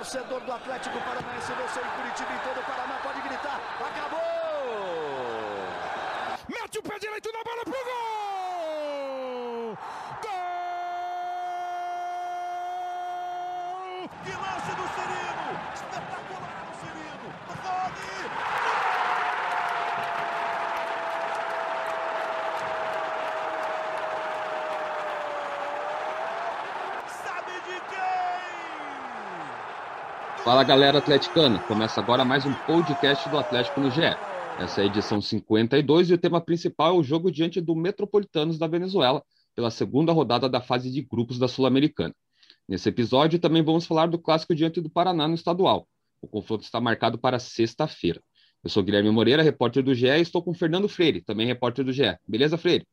torcedor 0.00 0.40
do 0.40 0.52
Atlético 0.52 0.98
Paranaense 1.00 1.52
venceu 1.52 1.84
em 1.84 1.90
Curitiba 1.90 2.32
e 2.32 2.38
todo 2.38 2.58
o 2.58 2.62
Paraná 2.64 2.98
pode 3.02 3.20
gritar. 3.20 3.60
Acabou! 3.86 4.18
Mete 6.48 6.78
o 6.78 6.82
pé 6.82 6.98
direito 6.98 7.30
na 7.30 7.44
bola 7.44 7.62
pro 7.64 7.84
gol! 7.84 9.76
Gol! 10.22 10.48
Que 14.24 14.32
lance 14.32 14.72
do 14.74 14.88
Cirino! 14.94 15.48
Espetacular 15.74 16.64
o 16.64 16.74
Cirino! 16.80 17.28
Rode! 17.62 18.10
Sabe 27.22 27.52
de 27.66 27.76
quem? 27.90 28.20
Fala 30.50 30.64
galera 30.64 30.98
atleticana, 30.98 31.60
começa 31.68 32.00
agora 32.00 32.24
mais 32.24 32.44
um 32.44 32.52
podcast 32.66 33.28
do 33.28 33.38
Atlético 33.38 33.80
no 33.80 33.88
GE. 33.88 34.00
Essa 34.58 34.80
é 34.80 34.82
a 34.82 34.86
edição 34.88 35.20
52 35.20 36.10
e 36.10 36.14
o 36.14 36.18
tema 36.18 36.40
principal 36.40 36.96
é 36.96 36.98
o 36.98 37.04
jogo 37.04 37.30
diante 37.30 37.60
do 37.60 37.76
Metropolitanos 37.76 38.58
da 38.58 38.66
Venezuela, 38.66 39.22
pela 39.54 39.70
segunda 39.70 40.12
rodada 40.12 40.48
da 40.48 40.60
fase 40.60 40.90
de 40.90 41.02
grupos 41.02 41.38
da 41.38 41.46
Sul-Americana. 41.46 42.12
Nesse 42.68 42.88
episódio 42.88 43.38
também 43.38 43.62
vamos 43.62 43.86
falar 43.86 44.08
do 44.08 44.18
clássico 44.18 44.52
diante 44.52 44.80
do 44.80 44.90
Paraná 44.90 45.28
no 45.28 45.36
estadual. 45.36 45.86
O 46.20 46.26
confronto 46.26 46.64
está 46.64 46.80
marcado 46.80 47.16
para 47.16 47.38
sexta-feira. 47.38 48.20
Eu 48.64 48.70
sou 48.70 48.82
Guilherme 48.82 49.12
Moreira, 49.12 49.44
repórter 49.44 49.84
do 49.84 49.94
GE, 49.94 50.08
e 50.08 50.20
estou 50.20 50.42
com 50.42 50.52
Fernando 50.52 50.88
Freire, 50.88 51.22
também 51.22 51.46
repórter 51.46 51.84
do 51.84 51.92
GE. 51.92 52.18
Beleza, 52.26 52.58
Freire? 52.58 52.84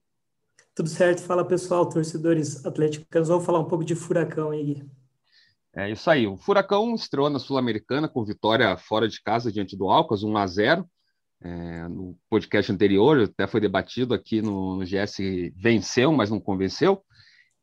Tudo 0.76 0.90
certo, 0.90 1.24
fala 1.24 1.44
pessoal, 1.44 1.90
torcedores 1.90 2.64
atleticanos. 2.64 3.30
Vamos 3.30 3.48
falar 3.48 3.62
um 3.62 3.68
pouco 3.68 3.84
de 3.84 3.96
furacão 3.96 4.52
aí, 4.52 4.64
Gui. 4.64 5.07
É 5.78 5.92
isso 5.92 6.10
aí. 6.10 6.26
O 6.26 6.36
Furacão 6.36 6.96
estreou 6.96 7.30
na 7.30 7.38
Sul-Americana 7.38 8.08
com 8.10 8.26
vitória 8.26 8.76
fora 8.78 9.08
de 9.08 9.22
casa 9.22 9.52
diante 9.52 9.78
do 9.78 9.88
Alcas, 9.88 10.24
1 10.24 10.36
a 10.36 10.48
0 10.48 10.90
é, 11.40 11.88
no 11.88 12.18
podcast 12.28 12.72
anterior, 12.72 13.22
até 13.22 13.46
foi 13.46 13.62
debatido 13.62 14.16
aqui 14.16 14.42
no, 14.42 14.78
no 14.78 14.84
GS, 14.84 15.20
venceu, 15.56 16.12
mas 16.12 16.32
não 16.32 16.40
convenceu. 16.40 17.04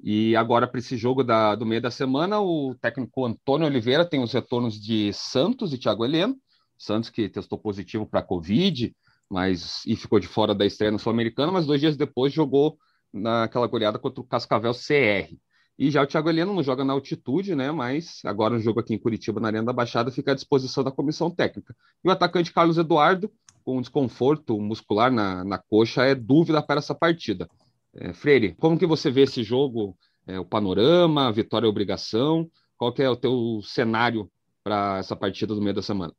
E 0.00 0.36
agora, 0.36 0.68
para 0.68 0.78
esse 0.78 0.96
jogo 0.96 1.24
da, 1.24 1.56
do 1.56 1.66
meio 1.66 1.82
da 1.82 1.90
semana, 1.90 2.40
o 2.40 2.76
técnico 2.80 3.24
Antônio 3.26 3.66
Oliveira 3.66 4.08
tem 4.08 4.22
os 4.22 4.32
retornos 4.32 4.80
de 4.80 5.12
Santos 5.12 5.72
e 5.72 5.78
Thiago 5.78 6.04
Heleno. 6.04 6.36
Santos 6.78 7.10
que 7.10 7.28
testou 7.28 7.58
positivo 7.58 8.06
para 8.06 8.20
a 8.20 8.24
Covid, 8.24 8.94
mas 9.28 9.84
e 9.86 9.96
ficou 9.96 10.20
de 10.20 10.28
fora 10.28 10.54
da 10.54 10.64
estreia 10.64 10.92
no 10.92 11.00
Sul-Americano, 11.00 11.52
mas 11.52 11.66
dois 11.66 11.80
dias 11.80 11.96
depois 11.96 12.32
jogou 12.32 12.78
naquela 13.12 13.66
goleada 13.66 13.98
contra 13.98 14.20
o 14.20 14.24
Cascavel 14.24 14.72
CR. 14.72 15.34
E 15.78 15.90
já 15.90 16.02
o 16.02 16.06
Thiago 16.06 16.28
Heleno 16.28 16.54
não 16.54 16.62
joga 16.62 16.84
na 16.84 16.92
altitude, 16.92 17.54
né? 17.54 17.72
Mas 17.72 18.20
agora 18.24 18.54
o 18.54 18.60
jogo 18.60 18.80
aqui 18.80 18.94
em 18.94 18.98
Curitiba, 18.98 19.40
na 19.40 19.48
Arena 19.48 19.66
da 19.66 19.72
Baixada, 19.72 20.10
fica 20.10 20.32
à 20.32 20.34
disposição 20.34 20.84
da 20.84 20.90
comissão 20.90 21.30
técnica. 21.30 21.74
E 22.04 22.08
o 22.08 22.12
atacante 22.12 22.52
Carlos 22.52 22.78
Eduardo, 22.78 23.30
com 23.64 23.80
desconforto 23.80 24.60
muscular 24.60 25.10
na, 25.10 25.42
na 25.44 25.58
coxa, 25.58 26.04
é 26.04 26.14
dúvida 26.14 26.62
para 26.62 26.78
essa 26.78 26.94
partida. 26.94 27.48
É, 27.94 28.12
Freire, 28.12 28.54
como 28.54 28.78
que 28.78 28.86
você 28.86 29.10
vê 29.10 29.22
esse 29.22 29.42
jogo? 29.42 29.96
É, 30.26 30.38
o 30.38 30.44
panorama, 30.44 31.32
vitória 31.32 31.66
é 31.66 31.68
obrigação? 31.68 32.48
Qual 32.76 32.92
que 32.92 33.02
é 33.02 33.10
o 33.10 33.16
teu 33.16 33.60
cenário 33.62 34.30
para 34.62 34.98
essa 34.98 35.14
partida 35.14 35.54
do 35.54 35.60
meio 35.60 35.74
da 35.74 35.82
semana? 35.82 36.12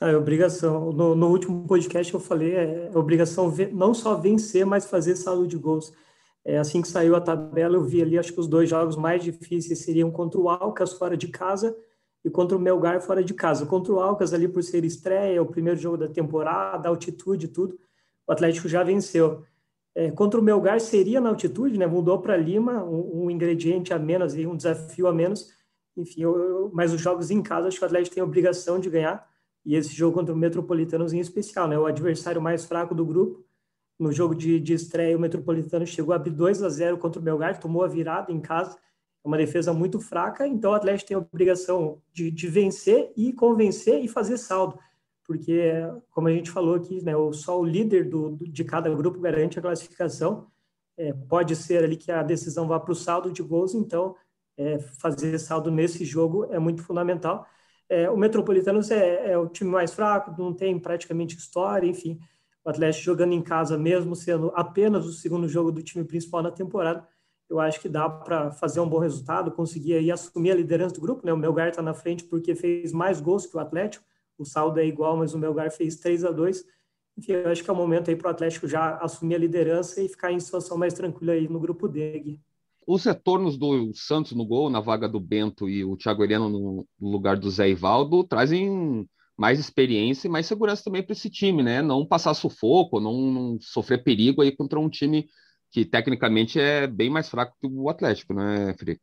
É 0.00 0.16
obrigação. 0.16 0.92
No, 0.92 1.14
no 1.14 1.28
último 1.28 1.66
podcast 1.66 2.12
eu 2.12 2.20
falei, 2.20 2.54
é, 2.54 2.90
é 2.92 2.98
obrigação 2.98 3.52
não 3.72 3.94
só 3.94 4.14
vencer, 4.14 4.66
mas 4.66 4.86
fazer 4.86 5.16
saldo 5.16 5.46
de 5.46 5.56
gols. 5.56 5.92
É, 6.48 6.58
assim 6.58 6.80
que 6.80 6.86
saiu 6.86 7.16
a 7.16 7.20
tabela, 7.20 7.74
eu 7.74 7.82
vi 7.82 8.00
ali, 8.00 8.16
acho 8.16 8.32
que 8.32 8.38
os 8.38 8.46
dois 8.46 8.70
jogos 8.70 8.94
mais 8.94 9.20
difíceis 9.24 9.80
seriam 9.80 10.12
contra 10.12 10.40
o 10.40 10.48
Alcas 10.48 10.92
fora 10.92 11.16
de 11.16 11.26
casa 11.26 11.76
e 12.24 12.30
contra 12.30 12.56
o 12.56 12.60
Melgar 12.60 13.02
fora 13.02 13.22
de 13.22 13.34
casa. 13.34 13.66
Contra 13.66 13.92
o 13.92 13.98
Alcas 13.98 14.32
ali 14.32 14.46
por 14.46 14.62
ser 14.62 14.84
estreia, 14.84 15.42
o 15.42 15.46
primeiro 15.46 15.78
jogo 15.78 15.96
da 15.96 16.08
temporada, 16.08 16.88
altitude 16.88 17.46
e 17.46 17.48
tudo, 17.48 17.76
o 18.28 18.32
Atlético 18.32 18.68
já 18.68 18.84
venceu. 18.84 19.42
É, 19.92 20.10
contra 20.12 20.38
o 20.38 20.42
Melgar 20.42 20.78
seria 20.78 21.20
na 21.20 21.30
altitude, 21.30 21.76
né? 21.76 21.86
Mudou 21.86 22.20
para 22.20 22.36
Lima, 22.36 22.84
um, 22.84 23.24
um 23.24 23.30
ingrediente 23.30 23.92
a 23.92 23.98
menos, 23.98 24.34
aí, 24.34 24.46
um 24.46 24.56
desafio 24.56 25.08
a 25.08 25.12
menos. 25.12 25.48
Enfim, 25.96 26.22
eu, 26.22 26.38
eu, 26.38 26.70
mas 26.72 26.92
os 26.92 27.00
jogos 27.00 27.30
em 27.30 27.42
casa, 27.42 27.68
acho 27.68 27.78
que 27.78 27.84
o 27.84 27.86
Atlético 27.86 28.14
tem 28.14 28.20
a 28.20 28.26
obrigação 28.26 28.78
de 28.78 28.90
ganhar. 28.90 29.26
E 29.64 29.74
esse 29.74 29.92
jogo 29.92 30.14
contra 30.14 30.32
o 30.32 30.36
Metropolitanos 30.36 31.12
em 31.12 31.18
especial, 31.18 31.66
né? 31.66 31.76
O 31.76 31.86
adversário 31.86 32.40
mais 32.40 32.64
fraco 32.64 32.94
do 32.94 33.04
grupo. 33.04 33.45
No 33.98 34.12
jogo 34.12 34.34
de, 34.34 34.60
de 34.60 34.74
estreia, 34.74 35.16
o 35.16 35.20
Metropolitano 35.20 35.86
chegou 35.86 36.12
a 36.12 36.16
abrir 36.16 36.30
2 36.30 36.62
a 36.62 36.68
0 36.68 36.98
contra 36.98 37.20
o 37.20 37.24
Melgar, 37.24 37.58
tomou 37.58 37.82
a 37.82 37.88
virada 37.88 38.30
em 38.30 38.40
casa. 38.40 38.76
É 39.24 39.28
uma 39.28 39.36
defesa 39.36 39.72
muito 39.72 40.00
fraca, 40.00 40.46
então 40.46 40.72
o 40.72 40.74
Atlético 40.74 41.08
tem 41.08 41.16
a 41.16 41.20
obrigação 41.20 42.00
de, 42.12 42.30
de 42.30 42.48
vencer 42.48 43.12
e 43.16 43.32
convencer 43.32 44.04
e 44.04 44.08
fazer 44.08 44.36
saldo. 44.36 44.78
Porque, 45.24 45.72
como 46.10 46.28
a 46.28 46.30
gente 46.30 46.50
falou 46.50 46.74
aqui, 46.76 47.02
né, 47.02 47.12
só 47.32 47.58
o 47.58 47.64
líder 47.64 48.08
do, 48.08 48.36
de 48.40 48.64
cada 48.64 48.94
grupo 48.94 49.18
garante 49.18 49.58
a 49.58 49.62
classificação. 49.62 50.46
É, 50.98 51.12
pode 51.12 51.54
ser 51.56 51.84
ali 51.84 51.96
que 51.96 52.10
a 52.10 52.22
decisão 52.22 52.66
vá 52.66 52.80
para 52.80 52.92
o 52.92 52.94
saldo 52.94 53.30
de 53.30 53.42
gols, 53.42 53.74
então 53.74 54.14
é, 54.56 54.78
fazer 54.78 55.38
saldo 55.38 55.70
nesse 55.70 56.04
jogo 56.04 56.46
é 56.52 56.58
muito 56.58 56.82
fundamental. 56.82 57.46
É, 57.88 58.10
o 58.10 58.16
Metropolitanos 58.16 58.90
é, 58.90 59.32
é, 59.32 59.38
o 59.38 59.48
time 59.48 59.70
mais 59.70 59.92
fraco, 59.92 60.34
não 60.40 60.52
tem 60.52 60.78
praticamente 60.78 61.36
história, 61.36 61.86
enfim. 61.86 62.18
O 62.66 62.70
Atlético 62.70 63.04
jogando 63.04 63.32
em 63.32 63.40
casa, 63.40 63.78
mesmo 63.78 64.16
sendo 64.16 64.50
apenas 64.52 65.06
o 65.06 65.12
segundo 65.12 65.46
jogo 65.46 65.70
do 65.70 65.84
time 65.84 66.04
principal 66.04 66.42
na 66.42 66.50
temporada, 66.50 67.06
eu 67.48 67.60
acho 67.60 67.80
que 67.80 67.88
dá 67.88 68.10
para 68.10 68.50
fazer 68.50 68.80
um 68.80 68.88
bom 68.88 68.98
resultado, 68.98 69.52
conseguir 69.52 69.94
aí 69.94 70.10
assumir 70.10 70.50
a 70.50 70.56
liderança 70.56 70.96
do 70.96 71.00
grupo. 71.00 71.24
Né? 71.24 71.32
O 71.32 71.36
Melgar 71.36 71.68
está 71.68 71.80
na 71.80 71.94
frente 71.94 72.24
porque 72.24 72.56
fez 72.56 72.92
mais 72.92 73.20
gols 73.20 73.46
que 73.46 73.56
o 73.56 73.60
Atlético, 73.60 74.04
o 74.36 74.44
saldo 74.44 74.80
é 74.80 74.84
igual, 74.84 75.16
mas 75.16 75.32
o 75.32 75.38
Melgar 75.38 75.70
fez 75.70 75.94
3 75.94 76.24
a 76.24 76.32
2 76.32 76.64
Enfim, 77.16 77.32
eu 77.34 77.50
acho 77.50 77.62
que 77.62 77.70
é 77.70 77.72
o 77.72 77.76
momento 77.76 78.10
aí 78.10 78.16
para 78.16 78.26
o 78.26 78.30
Atlético 78.32 78.66
já 78.66 78.96
assumir 78.96 79.36
a 79.36 79.38
liderança 79.38 80.02
e 80.02 80.08
ficar 80.08 80.32
em 80.32 80.40
situação 80.40 80.76
mais 80.76 80.92
tranquila 80.92 81.34
aí 81.34 81.48
no 81.48 81.60
grupo 81.60 81.86
D. 81.86 82.18
Gui. 82.18 82.40
Os 82.84 83.04
retornos 83.04 83.56
do 83.56 83.92
Santos 83.94 84.32
no 84.32 84.44
gol, 84.44 84.68
na 84.70 84.80
vaga 84.80 85.08
do 85.08 85.20
Bento 85.20 85.68
e 85.68 85.84
o 85.84 85.96
Thiago 85.96 86.24
Heleno 86.24 86.48
no 86.48 86.86
lugar 87.00 87.36
do 87.36 87.48
Zé 87.48 87.68
Ivaldo, 87.68 88.24
trazem 88.24 89.08
mais 89.36 89.58
experiência 89.58 90.26
e 90.26 90.30
mais 90.30 90.46
segurança 90.46 90.84
também 90.84 91.02
para 91.02 91.12
esse 91.12 91.28
time, 91.28 91.62
né? 91.62 91.82
Não 91.82 92.06
passar 92.06 92.32
sufoco, 92.34 93.00
não, 93.00 93.30
não, 93.30 93.58
sofrer 93.60 94.02
perigo 94.02 94.42
aí 94.42 94.54
contra 94.56 94.80
um 94.80 94.88
time 94.88 95.28
que 95.70 95.84
tecnicamente 95.84 96.58
é 96.58 96.86
bem 96.86 97.10
mais 97.10 97.28
fraco 97.28 97.56
que 97.60 97.66
o 97.66 97.90
Atlético, 97.90 98.32
né, 98.32 98.74
Felipe? 98.78 99.00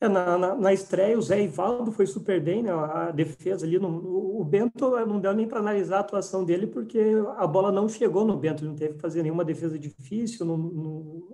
É, 0.00 0.08
na, 0.08 0.36
na, 0.36 0.56
na, 0.56 0.72
estreia, 0.72 1.16
o 1.16 1.22
Zé 1.22 1.40
Ivaldo 1.44 1.92
foi 1.92 2.06
super 2.06 2.40
bem, 2.42 2.60
né? 2.60 2.72
A 2.72 3.12
defesa 3.12 3.64
ali, 3.64 3.78
no, 3.78 4.40
o 4.40 4.44
Bento 4.44 4.90
não 5.06 5.20
deu 5.20 5.32
nem 5.32 5.46
para 5.46 5.60
analisar 5.60 5.98
a 5.98 6.00
atuação 6.00 6.44
dele, 6.44 6.66
porque 6.66 6.98
a 7.36 7.46
bola 7.46 7.70
não 7.70 7.88
chegou 7.88 8.24
no 8.24 8.36
Bento, 8.36 8.64
não 8.64 8.74
teve 8.74 8.94
que 8.94 9.00
fazer 9.00 9.22
nenhuma 9.22 9.44
defesa 9.44 9.78
difícil, 9.78 10.44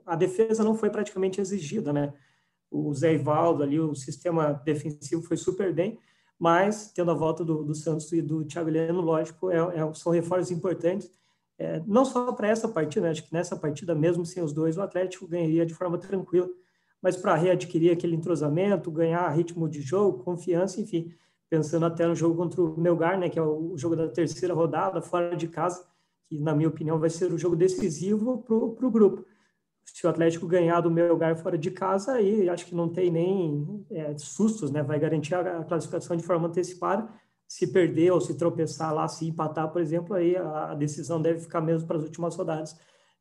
a 0.04 0.14
defesa 0.14 0.62
não 0.62 0.74
foi 0.74 0.90
praticamente 0.90 1.40
exigida, 1.40 1.94
né? 1.94 2.12
O 2.70 2.92
Zé 2.92 3.14
Ivaldo 3.14 3.62
ali, 3.62 3.80
o 3.80 3.94
sistema 3.94 4.52
defensivo 4.52 5.22
foi 5.22 5.38
super 5.38 5.72
bem, 5.72 5.98
mas 6.38 6.92
tendo 6.92 7.10
a 7.10 7.14
volta 7.14 7.44
do, 7.44 7.64
do 7.64 7.74
Santos 7.74 8.12
e 8.12 8.22
do 8.22 8.44
Thiago 8.44 8.68
Heleno, 8.68 9.00
lógico, 9.00 9.50
é, 9.50 9.56
é, 9.56 9.94
são 9.94 10.12
reforços 10.12 10.50
importantes, 10.50 11.10
é, 11.58 11.82
não 11.86 12.04
só 12.04 12.32
para 12.32 12.48
essa 12.48 12.68
partida, 12.68 13.06
né? 13.06 13.10
acho 13.10 13.24
que 13.24 13.32
nessa 13.32 13.56
partida, 13.56 13.94
mesmo 13.94 14.24
sem 14.24 14.42
os 14.42 14.52
dois, 14.52 14.76
o 14.76 14.82
Atlético 14.82 15.26
ganharia 15.26 15.66
de 15.66 15.74
forma 15.74 15.98
tranquila, 15.98 16.48
mas 17.02 17.16
para 17.16 17.34
readquirir 17.34 17.92
aquele 17.92 18.14
entrosamento, 18.14 18.90
ganhar 18.90 19.28
ritmo 19.30 19.68
de 19.68 19.80
jogo, 19.80 20.22
confiança, 20.22 20.80
enfim, 20.80 21.12
pensando 21.50 21.86
até 21.86 22.06
no 22.06 22.14
jogo 22.14 22.36
contra 22.36 22.62
o 22.62 22.78
Melgar, 22.78 23.18
né, 23.18 23.28
que 23.28 23.38
é 23.38 23.42
o 23.42 23.76
jogo 23.76 23.96
da 23.96 24.08
terceira 24.08 24.54
rodada, 24.54 25.02
fora 25.02 25.36
de 25.36 25.48
casa, 25.48 25.84
que 26.28 26.38
na 26.38 26.54
minha 26.54 26.68
opinião 26.68 26.98
vai 26.98 27.10
ser 27.10 27.32
o 27.32 27.38
jogo 27.38 27.56
decisivo 27.56 28.38
para 28.42 28.54
o 28.54 28.90
grupo. 28.90 29.24
Se 29.94 30.06
o 30.06 30.10
Atlético 30.10 30.46
ganhar 30.46 30.80
do 30.80 30.90
Melgar 30.90 31.36
fora 31.36 31.58
de 31.58 31.70
casa, 31.70 32.12
aí 32.12 32.48
acho 32.48 32.66
que 32.66 32.74
não 32.74 32.88
tem 32.88 33.10
nem 33.10 33.84
é, 33.90 34.16
sustos, 34.16 34.70
né, 34.70 34.82
vai 34.82 34.98
garantir 34.98 35.34
a 35.34 35.64
classificação 35.64 36.16
de 36.16 36.22
forma 36.22 36.48
antecipada. 36.48 37.08
Se 37.46 37.66
perder 37.66 38.12
ou 38.12 38.20
se 38.20 38.36
tropeçar 38.36 38.94
lá, 38.94 39.08
se 39.08 39.26
empatar, 39.26 39.72
por 39.72 39.80
exemplo, 39.80 40.14
aí 40.14 40.36
a 40.36 40.74
decisão 40.74 41.20
deve 41.20 41.40
ficar 41.40 41.60
mesmo 41.62 41.86
para 41.88 41.96
as 41.96 42.04
últimas 42.04 42.36
rodadas. 42.36 42.76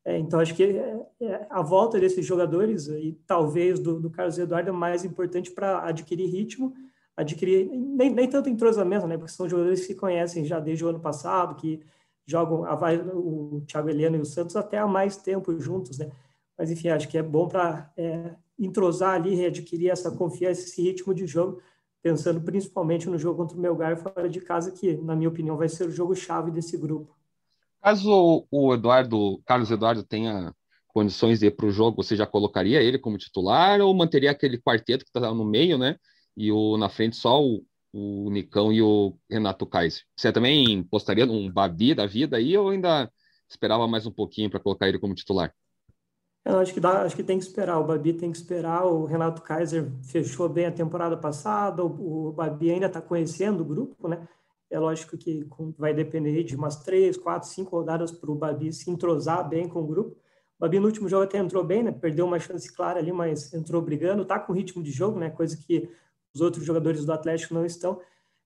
É, 0.07 0.18
então, 0.18 0.39
acho 0.39 0.56
que 0.56 0.63
é, 0.63 1.06
é, 1.21 1.47
a 1.50 1.62
volta 1.62 2.00
desses 2.00 2.25
jogadores, 2.25 2.88
e 2.88 3.19
talvez 3.27 3.77
do, 3.77 4.00
do 4.00 4.09
Carlos 4.09 4.38
Eduardo, 4.38 4.69
é 4.69 4.71
mais 4.71 5.03
importante 5.03 5.51
para 5.51 5.83
adquirir 5.83 6.27
ritmo, 6.27 6.74
adquirir 7.15 7.69
nem, 7.69 8.09
nem 8.09 8.30
tanto 8.30 8.47
entrosamento, 8.47 9.06
né? 9.06 9.18
Porque 9.18 9.33
são 9.33 9.50
jogadores 9.50 9.81
que 9.81 9.88
se 9.88 9.95
conhecem 9.95 10.45
já 10.45 10.62
desde 10.62 10.86
o 10.86 10.88
ano 10.88 11.00
passado, 11.01 11.56
que 11.56 11.81
jogam 12.25 12.63
a, 12.63 12.75
o 13.13 13.62
Thiago 13.68 13.89
Heleno 13.89 14.15
e 14.15 14.21
o 14.21 14.25
Santos 14.25 14.56
até 14.56 14.77
há 14.77 14.88
mais 14.88 15.18
tempo 15.18 15.59
juntos, 15.59 15.97
né? 15.97 16.09
Mas, 16.57 16.71
enfim, 16.71 16.89
acho 16.89 17.07
que 17.07 17.18
é 17.18 17.24
bom 17.24 17.48
para 17.48 17.92
é, 17.95 18.33
entrosar 18.57 19.15
ali, 19.15 19.36
readquirir 19.36 19.92
essa 19.92 20.09
confiança, 20.12 20.62
esse 20.62 20.81
ritmo 20.81 21.13
de 21.13 21.27
jogo, 21.27 21.62
pensando 22.01 22.42
principalmente 22.42 23.07
no 23.07 23.18
jogo 23.18 23.38
contra 23.38 23.57
o 23.57 23.59
Melgar 23.59 23.98
fora 23.98 24.27
de 24.27 24.42
casa, 24.42 24.71
que, 24.71 24.98
na 24.98 25.15
minha 25.15 25.30
opinião, 25.30 25.57
vai 25.57 25.69
ser 25.69 25.88
o 25.88 25.92
jogo-chave 25.92 26.50
desse 26.50 26.77
grupo. 26.77 27.15
Caso 27.81 28.48
o 28.50 28.74
Eduardo, 28.74 29.42
Carlos 29.45 29.69
Eduardo 29.69 30.04
tenha 30.04 30.54
condições 30.88 31.39
de 31.39 31.45
ir 31.45 31.51
para 31.51 31.68
o 31.68 31.71
jogo, 31.71 32.04
você 32.04 32.15
já 32.15 32.25
colocaria 32.25 32.81
ele 32.81 32.98
como 32.98 33.19
titular 33.19 33.80
ou 33.81 33.94
manteria 33.94 34.31
aquele 34.31 34.57
quarteto 34.57 35.06
que 35.06 35.10
está 35.10 35.31
no 35.31 35.45
meio, 35.45 35.77
né? 35.77 35.95
E 36.36 36.51
o, 36.51 36.75
na 36.75 36.89
frente 36.89 37.15
só 37.15 37.39
o, 37.42 37.63
o 37.94 38.30
Nicão 38.31 38.74
e 38.74 38.81
o 38.81 39.15
Renato 39.30 39.65
Kaiser. 39.65 40.01
Você 40.15 40.31
também 40.31 40.83
postaria 40.83 41.25
um 41.25 41.51
Babi 41.51 41.94
da 41.94 42.07
vida 42.07 42.38
aí 42.38 42.57
ou 42.57 42.69
ainda 42.69 43.12
esperava 43.48 43.88
mais 43.88 44.07
um 44.07 44.12
pouquinho 44.12 44.50
para 44.50 44.60
colocar 44.60 44.88
ele 44.88 45.00
como 45.00 45.13
titular? 45.13 45.53
Eu 46.47 46.59
acho 46.59 46.73
que 46.73 46.79
dá, 46.79 47.01
acho 47.01 47.13
que 47.13 47.23
tem 47.23 47.38
que 47.38 47.44
esperar. 47.44 47.77
O 47.77 47.83
Babi 47.83 48.13
tem 48.13 48.31
que 48.31 48.38
esperar. 48.38 48.85
O 48.85 49.03
Renato 49.03 49.41
Kaiser 49.41 49.91
fechou 50.01 50.47
bem 50.47 50.65
a 50.65 50.71
temporada 50.71 51.17
passada. 51.17 51.83
O, 51.83 52.29
o 52.29 52.31
Babi 52.31 52.71
ainda 52.71 52.85
está 52.85 53.01
conhecendo 53.01 53.61
o 53.61 53.65
grupo, 53.65 54.07
né? 54.07 54.25
É 54.69 54.79
lógico 54.79 55.17
que 55.17 55.45
vai 55.77 55.94
depender 55.94 56.44
de 56.44 56.55
umas 56.55 56.77
três, 56.77 57.17
quatro, 57.17 57.49
cinco 57.49 57.75
rodadas 57.75 58.11
para 58.13 58.31
o 58.31 58.35
Babi 58.35 58.71
se 58.71 58.89
entrosar 58.89 59.47
bem 59.47 59.67
com 59.67 59.81
o 59.81 59.88
grupo. 59.88 60.11
O 60.11 60.61
Babi 60.61 60.79
no 60.79 60.85
último 60.85 61.09
jogo 61.09 61.23
até 61.25 61.38
entrou 61.38 61.65
bem, 61.65 61.83
né? 61.83 61.91
Perdeu 61.91 62.25
uma 62.25 62.39
chance 62.39 62.73
clara 62.73 63.00
ali, 63.00 63.11
mas 63.11 63.53
entrou 63.53 63.81
brigando. 63.81 64.23
Tá 64.23 64.39
com 64.39 64.53
ritmo 64.53 64.81
de 64.81 64.91
jogo, 64.91 65.19
né? 65.19 65.29
Coisa 65.29 65.57
que 65.57 65.89
os 66.33 66.39
outros 66.39 66.63
jogadores 66.63 67.03
do 67.03 67.11
Atlético 67.11 67.53
não 67.53 67.65
estão. 67.65 68.00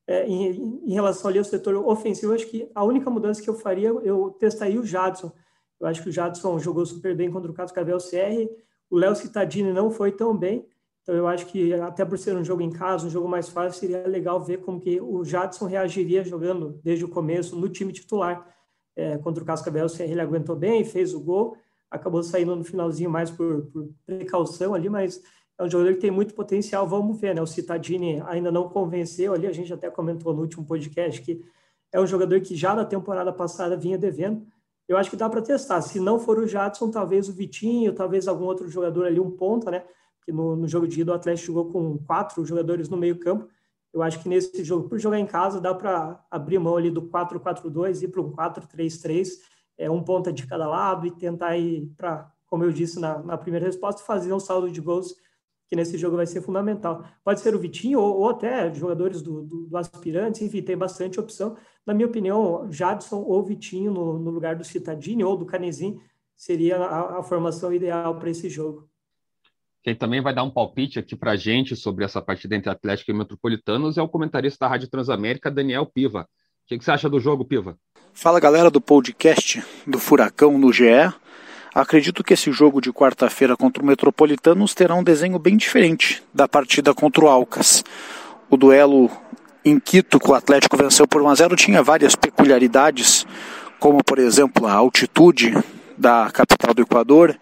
É, 0.08 0.26
em, 0.26 0.88
em, 0.88 0.94
relação 0.94 1.30
ali 1.30 1.38
ao 1.38 1.46
setor 1.46 1.76
ofensivo, 1.76 2.34
acho 2.34 2.48
que 2.48 2.68
a 2.74 2.84
única 2.84 3.12
mudança 3.12 3.42
que 3.44 3.50
eu 3.50 3.54
faria, 3.54 3.90
eu 3.90 4.32
testaria 4.40 4.82
o 4.82 4.86
Jadson 4.86 5.32
eu 5.82 5.88
acho 5.88 6.04
que 6.04 6.10
o 6.10 6.12
Jadson 6.12 6.60
jogou 6.60 6.86
super 6.86 7.16
bem 7.16 7.32
contra 7.32 7.50
o 7.50 7.54
Cascavel 7.54 7.98
CR. 7.98 8.48
O 8.88 8.98
Léo 8.98 9.16
Cittadini 9.16 9.74
não 9.74 9.90
foi 9.90 10.12
tão 10.12 10.38
bem. 10.38 10.66
Então 11.02 11.16
eu 11.16 11.28
acho 11.28 11.48
que 11.48 11.74
até 11.74 12.06
por 12.06 12.20
ser 12.20 12.38
um 12.38 12.44
jogo 12.44 12.62
em 12.62 12.70
casa, 12.70 13.08
um 13.08 13.10
jogo 13.10 13.28
mais 13.28 13.50
fácil, 13.50 13.80
seria 13.80 14.08
legal 14.08 14.40
ver 14.40 14.60
como 14.60 14.80
que 14.80 15.02
o 15.02 15.24
Jadson 15.26 15.66
reagiria 15.66 16.24
jogando 16.24 16.80
desde 16.84 17.04
o 17.04 17.10
começo 17.10 17.56
no 17.56 17.68
time 17.68 17.92
titular. 17.92 18.48
É, 18.96 19.18
contra 19.18 19.42
o 19.42 19.46
Cascavel 19.46 19.88
ele 20.00 20.22
aguentou 20.22 20.56
bem, 20.56 20.86
fez 20.86 21.14
o 21.16 21.20
gol, 21.20 21.56
acabou 21.90 22.22
saindo 22.22 22.56
no 22.56 22.64
finalzinho 22.64 23.10
mais 23.10 23.32
por, 23.32 23.66
por 23.68 23.90
precaução 24.06 24.76
ali, 24.76 24.90
mas 24.90 25.22
é 25.58 25.64
um 25.64 25.70
jogador 25.70 25.94
que 25.94 26.02
tem 26.02 26.12
muito 26.12 26.36
potencial, 26.36 26.86
vamos 26.86 27.20
ver, 27.20 27.34
né? 27.34 27.42
O 27.42 27.48
Cittadini 27.48 28.22
ainda 28.28 28.52
não 28.52 28.70
convenceu 28.70 29.34
ali, 29.34 29.48
a 29.48 29.52
gente 29.52 29.74
até 29.74 29.90
comentou 29.90 30.34
no 30.34 30.42
último 30.42 30.66
podcast 30.66 31.22
que 31.22 31.42
é 31.92 32.00
um 32.00 32.06
jogador 32.06 32.40
que 32.42 32.56
já 32.56 32.76
na 32.76 32.86
temporada 32.86 33.32
passada 33.34 33.78
vinha 33.78 33.98
devendo, 33.98 34.46
eu 34.92 34.98
acho 34.98 35.10
que 35.10 35.16
dá 35.16 35.30
para 35.30 35.42
testar. 35.42 35.82
Se 35.82 36.02
não 36.02 36.20
for 36.20 36.38
o 36.38 36.46
Jadson, 36.46 36.92
talvez 36.92 37.30
o 37.30 37.34
Vitinho, 37.34 37.94
talvez 37.94 38.28
algum 38.28 38.44
outro 38.44 38.68
jogador 38.68 39.06
ali, 39.06 39.22
um 39.22 39.32
ponta, 39.32 39.72
né? 39.72 39.86
Que 40.26 40.34
no, 40.34 40.54
no 40.54 40.68
jogo 40.68 40.86
de 40.86 41.00
ida 41.00 41.14
o 41.14 41.16
Atlético 41.16 41.48
jogou 41.48 41.72
com 41.72 41.98
quatro 42.00 42.44
jogadores 42.44 42.90
no 42.90 42.98
meio 42.98 43.18
campo. 43.18 43.48
Eu 43.94 44.04
acho 44.04 44.22
que 44.22 44.28
nesse 44.28 44.66
jogo, 44.66 44.90
por 44.90 45.00
jogar 45.00 45.18
em 45.18 45.26
casa, 45.26 45.62
dá 45.62 45.74
para 45.74 46.22
abrir 46.30 46.60
mão 46.60 46.76
ali 46.76 46.92
do 46.92 47.04
4-4-2 47.04 48.04
e 48.04 48.08
para 48.10 48.22
um 48.22 48.34
4-3-3, 48.34 49.30
é, 49.78 49.90
um 49.90 50.04
ponta 50.04 50.32
de 50.32 50.46
cada 50.46 50.68
lado 50.68 51.08
e 51.08 51.12
tentar 51.12 51.58
ir 51.58 51.90
para, 51.96 52.30
como 52.46 52.66
eu 52.66 52.72
disse 52.72 53.00
na, 53.00 53.20
na 53.20 53.38
primeira 53.38 53.66
resposta, 53.66 54.04
fazer 54.04 54.34
um 54.34 54.42
saldo 54.42 54.70
de 54.70 54.82
gols 54.82 55.16
que 55.72 55.76
nesse 55.78 55.98
jogo 55.98 56.18
vai 56.18 56.26
ser 56.26 56.42
fundamental. 56.42 57.06
Pode 57.24 57.40
ser 57.40 57.56
o 57.56 57.60
Vitinho 57.60 57.98
ou, 57.98 58.20
ou 58.20 58.30
até 58.30 58.74
jogadores 58.74 59.22
do, 59.22 59.42
do, 59.42 59.68
do 59.68 59.78
aspirante, 59.78 60.44
enfim, 60.44 60.62
tem 60.62 60.76
bastante 60.76 61.18
opção. 61.18 61.56
Na 61.88 61.94
minha 61.94 62.08
opinião, 62.08 62.70
Jadson 62.70 63.22
ou 63.22 63.42
Vitinho 63.42 63.90
no, 63.90 64.20
no 64.20 64.32
lugar 64.32 64.58
do 64.58 64.66
Citadini 64.66 65.24
ou 65.24 65.38
do 65.38 65.46
Canezin 65.46 65.98
seria 66.36 66.76
a, 66.76 67.20
a 67.20 67.24
formação 67.24 67.74
ideal 67.74 68.20
para 68.20 68.30
esse 68.30 68.50
jogo. 68.50 68.90
Quem 69.82 69.96
também 69.96 70.22
vai 70.22 70.36
dar 70.36 70.44
um 70.44 70.52
palpite 70.52 71.00
aqui 71.00 71.16
para 71.16 71.32
a 71.32 71.36
gente 71.38 71.74
sobre 71.74 72.04
essa 72.04 72.22
partida 72.22 72.54
entre 72.54 72.70
Atlético 72.70 73.10
e 73.10 73.14
Metropolitanos 73.14 73.98
é 73.98 74.02
o 74.02 74.10
comentarista 74.10 74.66
da 74.66 74.70
Rádio 74.70 74.90
Transamérica, 74.90 75.50
Daniel 75.50 75.86
Piva. 75.86 76.24
O 76.24 76.68
que, 76.68 76.78
que 76.78 76.84
você 76.84 76.92
acha 76.92 77.10
do 77.10 77.20
jogo, 77.20 77.46
Piva? 77.46 77.78
Fala 78.12 78.42
galera 78.42 78.70
do 78.70 78.82
podcast 78.82 79.64
do 79.88 79.98
Furacão 79.98 80.58
no 80.58 80.74
GE. 80.74 81.14
Acredito 81.74 82.22
que 82.22 82.34
esse 82.34 82.52
jogo 82.52 82.82
de 82.82 82.92
quarta-feira 82.92 83.56
contra 83.56 83.82
o 83.82 83.86
Metropolitanos 83.86 84.74
terá 84.74 84.94
um 84.94 85.04
desenho 85.04 85.40
bem 85.40 85.56
diferente 85.56 86.22
da 86.34 86.46
partida 86.46 86.94
contra 86.94 87.24
o 87.24 87.30
Alcas. 87.30 87.82
O 88.50 88.58
duelo 88.58 89.10
em 89.64 89.80
Quito, 89.80 90.20
que 90.20 90.30
o 90.30 90.34
Atlético 90.34 90.76
venceu 90.76 91.08
por 91.08 91.22
1 91.22 91.30
a 91.30 91.36
0, 91.36 91.56
tinha 91.56 91.82
várias 91.82 92.14
peculiaridades, 92.14 93.26
como 93.80 94.04
por 94.04 94.20
exemplo 94.20 94.68
a 94.68 94.74
altitude 94.74 95.58
da 95.98 96.30
capital 96.34 96.74
do 96.74 96.82
Equador, 96.82 97.40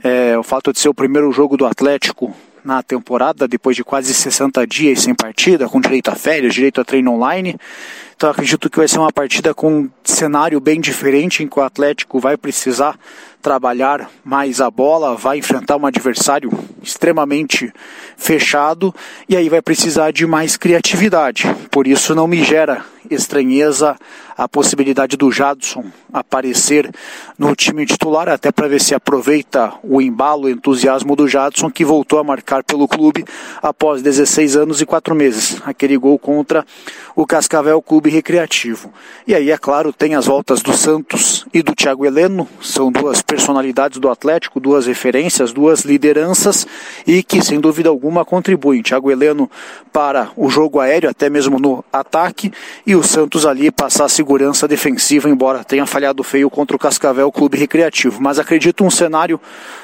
é, 0.00 0.38
o 0.38 0.44
fato 0.44 0.72
de 0.72 0.78
ser 0.78 0.88
o 0.88 0.94
primeiro 0.94 1.32
jogo 1.32 1.56
do 1.56 1.66
Atlético 1.66 2.32
na 2.64 2.82
temporada, 2.82 3.48
depois 3.48 3.76
de 3.76 3.84
quase 3.84 4.12
60 4.12 4.66
dias 4.66 5.02
sem 5.02 5.14
partida, 5.14 5.68
com 5.68 5.80
direito 5.80 6.08
a 6.08 6.14
férias, 6.14 6.54
direito 6.54 6.80
a 6.80 6.84
treino 6.84 7.12
online. 7.12 7.56
Então 8.16 8.28
acredito 8.28 8.68
que 8.68 8.78
vai 8.78 8.88
ser 8.88 8.98
uma 8.98 9.12
partida 9.12 9.54
com 9.54 9.82
um 9.82 9.90
cenário 10.02 10.60
bem 10.60 10.80
diferente, 10.80 11.42
em 11.42 11.48
que 11.48 11.58
o 11.58 11.62
Atlético 11.62 12.18
vai 12.18 12.36
precisar 12.36 12.98
trabalhar 13.46 14.10
mais 14.24 14.60
a 14.60 14.68
bola, 14.68 15.14
vai 15.14 15.38
enfrentar 15.38 15.76
um 15.76 15.86
adversário 15.86 16.50
extremamente 16.82 17.72
fechado 18.16 18.92
e 19.28 19.36
aí 19.36 19.48
vai 19.48 19.62
precisar 19.62 20.10
de 20.10 20.26
mais 20.26 20.56
criatividade. 20.56 21.44
Por 21.70 21.86
isso 21.86 22.12
não 22.12 22.26
me 22.26 22.42
gera 22.42 22.84
estranheza 23.08 23.96
a 24.36 24.48
possibilidade 24.48 25.16
do 25.16 25.30
Jadson 25.30 25.84
aparecer 26.12 26.90
no 27.38 27.54
time 27.54 27.86
titular, 27.86 28.28
até 28.28 28.52
para 28.52 28.68
ver 28.68 28.80
se 28.80 28.94
aproveita 28.94 29.72
o 29.82 30.00
embalo, 30.00 30.44
o 30.44 30.50
entusiasmo 30.50 31.16
do 31.16 31.26
Jadson, 31.26 31.70
que 31.70 31.84
voltou 31.84 32.18
a 32.18 32.24
marcar 32.24 32.62
pelo 32.62 32.86
clube 32.86 33.24
após 33.62 34.02
16 34.02 34.56
anos 34.56 34.80
e 34.80 34.86
4 34.86 35.14
meses. 35.14 35.60
Aquele 35.64 35.96
gol 35.96 36.18
contra 36.18 36.66
o 37.14 37.26
Cascavel 37.26 37.80
Clube 37.80 38.10
Recreativo. 38.10 38.92
E 39.26 39.34
aí, 39.34 39.50
é 39.50 39.56
claro, 39.56 39.92
tem 39.92 40.14
as 40.14 40.26
voltas 40.26 40.60
do 40.60 40.76
Santos 40.76 41.46
e 41.52 41.62
do 41.62 41.74
Thiago 41.74 42.04
Heleno, 42.04 42.46
são 42.60 42.92
duas 42.92 43.22
personalidades 43.36 43.98
do 43.98 44.08
Atlético, 44.08 44.58
duas 44.58 44.86
referências, 44.86 45.52
duas 45.52 45.80
lideranças 45.80 46.66
e 47.06 47.22
que, 47.22 47.42
sem 47.44 47.60
dúvida 47.60 47.90
alguma, 47.90 48.24
contribuem. 48.24 48.80
Thiago 48.80 49.10
Heleno 49.10 49.50
para 49.92 50.30
o 50.34 50.48
jogo 50.48 50.80
aéreo, 50.80 51.10
até 51.10 51.28
mesmo 51.28 51.58
no 51.58 51.84
ataque, 51.92 52.50
e 52.86 52.96
o 52.96 53.02
Santos 53.02 53.44
ali 53.44 53.70
passar 53.70 54.06
a 54.06 54.08
segurança 54.08 54.66
defensiva, 54.66 55.28
embora 55.28 55.62
tenha 55.62 55.84
falhado 55.84 56.22
feio 56.22 56.48
contra 56.48 56.74
o 56.74 56.78
Cascavel 56.78 57.30
Clube 57.30 57.58
Recreativo. 57.58 58.22
Mas 58.22 58.38
acredito 58.38 58.82
um 58.82 58.90
cenário 58.90 59.38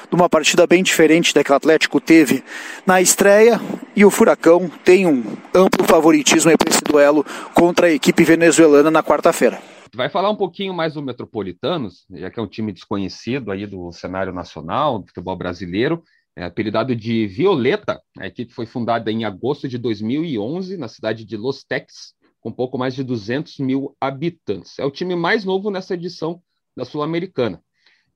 de 0.09 0.15
uma 0.15 0.31
partida 0.31 0.67
bem 0.67 0.83
diferente 0.83 1.35
da 1.35 1.45
que 1.45 1.53
o 1.53 1.55
Atlético 1.55 2.01
teve 2.01 2.43
na 2.87 3.03
estreia 3.03 3.61
e 3.95 4.03
o 4.03 4.11
Furacão 4.11 4.71
tem 4.83 5.07
um 5.07 5.23
amplo 5.55 5.87
favoritismo 5.87 6.57
para 6.57 6.71
esse 6.71 6.83
duelo 6.83 7.25
contra 7.53 7.89
a 7.89 7.93
equipe 7.93 8.25
venezuelana 8.25 8.91
na 8.91 9.03
quarta-feira. 9.03 9.72
Vai 9.95 10.09
falar 10.09 10.31
um 10.31 10.37
pouquinho 10.37 10.73
mais 10.73 10.95
do 10.95 11.03
Metropolitanos, 11.03 12.07
já 12.11 12.31
que 12.31 12.41
é 12.41 12.43
um 12.43 12.47
time 12.47 12.73
desconhecido 12.73 13.51
aí 13.53 13.67
do 13.67 13.93
cenário 13.93 14.33
nacional, 14.33 14.99
do 14.99 15.07
futebol 15.07 15.37
brasileiro, 15.37 16.03
é 16.35 16.45
apelidado 16.45 16.97
de 16.97 17.27
Violeta. 17.27 18.01
A 18.19 18.27
equipe 18.27 18.55
foi 18.55 18.65
fundada 18.65 19.13
em 19.13 19.27
agosto 19.27 19.69
de 19.69 19.77
2011 19.77 20.79
na 20.79 20.89
cidade 20.89 21.27
de 21.27 21.37
Los 21.37 21.63
Teques, 21.63 22.15
com 22.41 22.51
pouco 22.51 22.79
mais 22.79 22.95
de 22.95 23.05
200 23.05 23.59
mil 23.59 23.95
habitantes. 24.01 24.79
É 24.79 24.85
o 24.85 24.91
time 24.91 25.15
mais 25.15 25.45
novo 25.45 25.71
nessa 25.71 25.93
edição 25.93 26.43
da 26.75 26.87
Sul-Americana. 26.87 27.63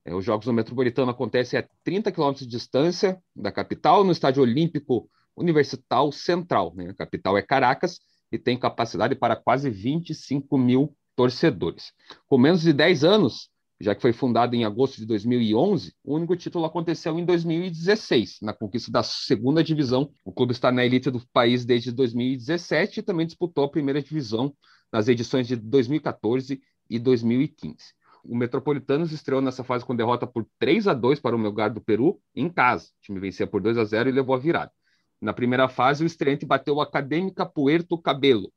É, 0.03 0.15
os 0.15 0.25
Jogos 0.25 0.47
do 0.47 0.53
Metropolitano 0.53 1.11
acontecem 1.11 1.59
a 1.59 1.67
30 1.83 2.11
quilômetros 2.11 2.47
de 2.47 2.51
distância 2.51 3.21
da 3.35 3.51
capital, 3.51 4.03
no 4.03 4.11
Estádio 4.11 4.41
Olímpico 4.41 5.07
Universital 5.35 6.11
Central. 6.11 6.73
Né? 6.75 6.89
A 6.89 6.93
capital 6.95 7.37
é 7.37 7.43
Caracas 7.43 7.99
e 8.31 8.39
tem 8.39 8.57
capacidade 8.57 9.13
para 9.13 9.35
quase 9.35 9.69
25 9.69 10.57
mil 10.57 10.95
torcedores. 11.17 11.91
Com 12.27 12.37
menos 12.37 12.61
de 12.61 12.71
10 12.71 13.03
anos, 13.03 13.49
já 13.81 13.95
que 13.95 14.01
foi 14.01 14.13
fundado 14.13 14.55
em 14.55 14.63
agosto 14.63 14.97
de 14.97 15.05
2011, 15.05 15.93
o 16.03 16.15
único 16.15 16.35
título 16.35 16.63
aconteceu 16.63 17.17
em 17.17 17.25
2016, 17.25 18.37
na 18.41 18.53
conquista 18.53 18.91
da 18.91 19.01
segunda 19.01 19.63
divisão. 19.63 20.11
O 20.23 20.31
clube 20.31 20.53
está 20.53 20.71
na 20.71 20.85
elite 20.85 21.09
do 21.09 21.21
país 21.33 21.65
desde 21.65 21.91
2017 21.91 22.99
e 22.99 23.03
também 23.03 23.25
disputou 23.25 23.65
a 23.65 23.69
primeira 23.69 24.01
divisão 24.01 24.53
nas 24.93 25.07
edições 25.07 25.47
de 25.47 25.55
2014 25.55 26.61
e 26.89 26.99
2015. 26.99 27.77
O 28.23 28.35
Metropolitanos 28.35 29.11
estreou 29.11 29.41
nessa 29.41 29.63
fase 29.63 29.85
com 29.85 29.95
derrota 29.95 30.27
por 30.27 30.45
3 30.59 30.87
a 30.87 30.93
2 30.93 31.19
para 31.19 31.35
o 31.35 31.39
Melgar 31.39 31.73
do 31.73 31.81
Peru, 31.81 32.19
em 32.35 32.49
casa. 32.49 32.85
O 32.85 33.01
time 33.01 33.19
vencia 33.19 33.47
por 33.47 33.61
2 33.61 33.77
a 33.77 33.83
0 33.83 34.09
e 34.09 34.11
levou 34.11 34.35
a 34.35 34.39
virada. 34.39 34.71
Na 35.19 35.33
primeira 35.33 35.67
fase, 35.67 36.03
o 36.03 36.07
estreante 36.07 36.45
bateu 36.45 36.75
o 36.75 36.81
Acadêmica 36.81 37.45
Puerto 37.45 37.97
Cabelo, 37.97 38.51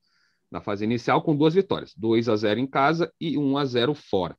na 0.51 0.61
fase 0.61 0.85
inicial, 0.85 1.23
com 1.23 1.37
duas 1.37 1.55
vitórias, 1.55 1.95
2 1.97 2.29
a 2.29 2.37
0 2.37 2.61
em 2.61 2.67
casa 2.67 3.13
e 3.21 3.39
1 3.39 3.57
a 3.57 3.65
0 3.65 3.95
fora. 3.95 4.37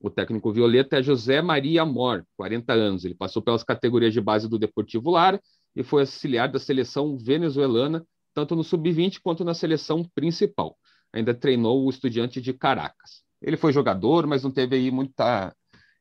O 0.00 0.08
técnico 0.08 0.50
violeta 0.50 0.98
é 0.98 1.02
José 1.02 1.42
Maria 1.42 1.84
Mor, 1.84 2.24
40 2.36 2.72
anos. 2.72 3.04
Ele 3.04 3.14
passou 3.14 3.42
pelas 3.42 3.62
categorias 3.62 4.14
de 4.14 4.20
base 4.20 4.48
do 4.48 4.58
Deportivo 4.58 5.10
Lara 5.10 5.38
e 5.76 5.82
foi 5.82 6.02
auxiliar 6.02 6.50
da 6.50 6.58
seleção 6.58 7.18
venezuelana, 7.18 8.04
tanto 8.32 8.56
no 8.56 8.64
sub-20 8.64 9.20
quanto 9.22 9.44
na 9.44 9.52
seleção 9.52 10.02
principal. 10.14 10.76
Ainda 11.12 11.34
treinou 11.34 11.84
o 11.84 11.90
Estudiante 11.90 12.40
de 12.40 12.54
Caracas. 12.54 13.22
Ele 13.42 13.58
foi 13.58 13.72
jogador, 13.72 14.26
mas 14.26 14.42
não 14.42 14.50
teve 14.50 14.76
aí 14.76 14.90
muita, 14.90 15.54